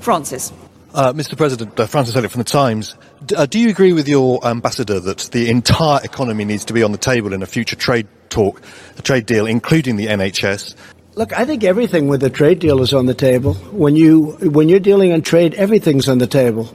[0.00, 0.52] Francis.
[0.94, 1.36] Uh, Mr.
[1.36, 2.96] President, uh, Francis Elliott from the Times.
[3.26, 6.82] D- uh, do you agree with your ambassador that the entire economy needs to be
[6.82, 8.62] on the table in a future trade talk,
[8.96, 10.74] a trade deal, including the NHS?
[11.16, 13.54] Look, I think everything with the trade deal is on the table.
[13.72, 16.74] When you when you're dealing on trade, everything's on the table.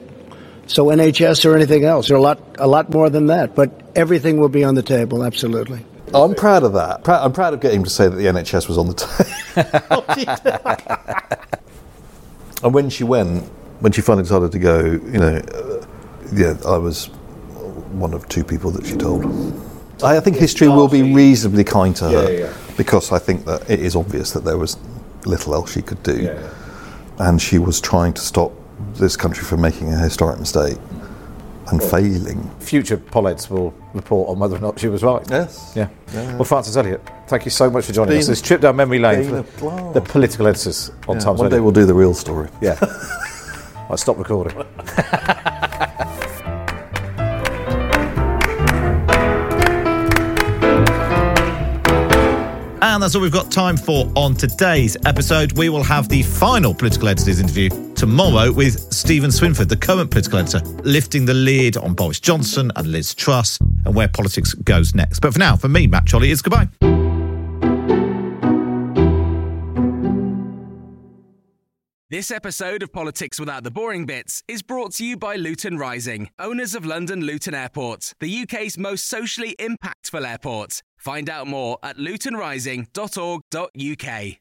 [0.67, 3.55] So NHS or anything else, or a lot a lot more than that.
[3.55, 5.23] But everything will be on the table.
[5.23, 5.85] Absolutely.
[6.13, 7.07] I'm proud of that.
[7.07, 10.05] I'm proud of getting to say that the NHS was on the table.
[12.63, 13.43] and when she went,
[13.79, 15.85] when she finally decided to go, you know, uh,
[16.33, 17.07] yeah, I was
[17.91, 19.25] one of two people that she told.
[20.03, 22.53] I think history will be reasonably kind to her Yeah, yeah, yeah.
[22.75, 24.77] because I think that it is obvious that there was
[25.25, 26.35] little else she could do,
[27.19, 28.51] and she was trying to stop
[28.95, 30.77] this country from making a historic mistake
[31.71, 32.49] and failing.
[32.59, 35.21] Future Pollets will report on whether or not she was right.
[35.29, 35.73] Yes.
[35.75, 35.89] Yeah.
[36.13, 36.35] Yeah.
[36.35, 38.27] Well, Francis Elliott, thank you so much for joining Been- us.
[38.27, 41.59] This trip down memory lane for the, the political editors on Yeah, Times one day
[41.59, 42.49] we'll do the real story.
[42.61, 42.77] Yeah.
[43.89, 44.55] I stop recording.
[52.83, 55.53] And that's all we've got time for on today's episode.
[55.57, 57.69] We will have the final political editors interview
[58.01, 62.91] tomorrow with Steven Swinford, the current political editor, lifting the lid on Boris Johnson and
[62.91, 65.19] Liz Truss and where politics goes next.
[65.19, 66.67] But for now, for me, Matt Chorley, is goodbye.
[72.09, 76.31] This episode of Politics Without the Boring Bits is brought to you by Luton Rising,
[76.39, 80.81] owners of London Luton Airport, the UK's most socially impactful airport.
[80.97, 84.40] Find out more at lutonrising.org.uk.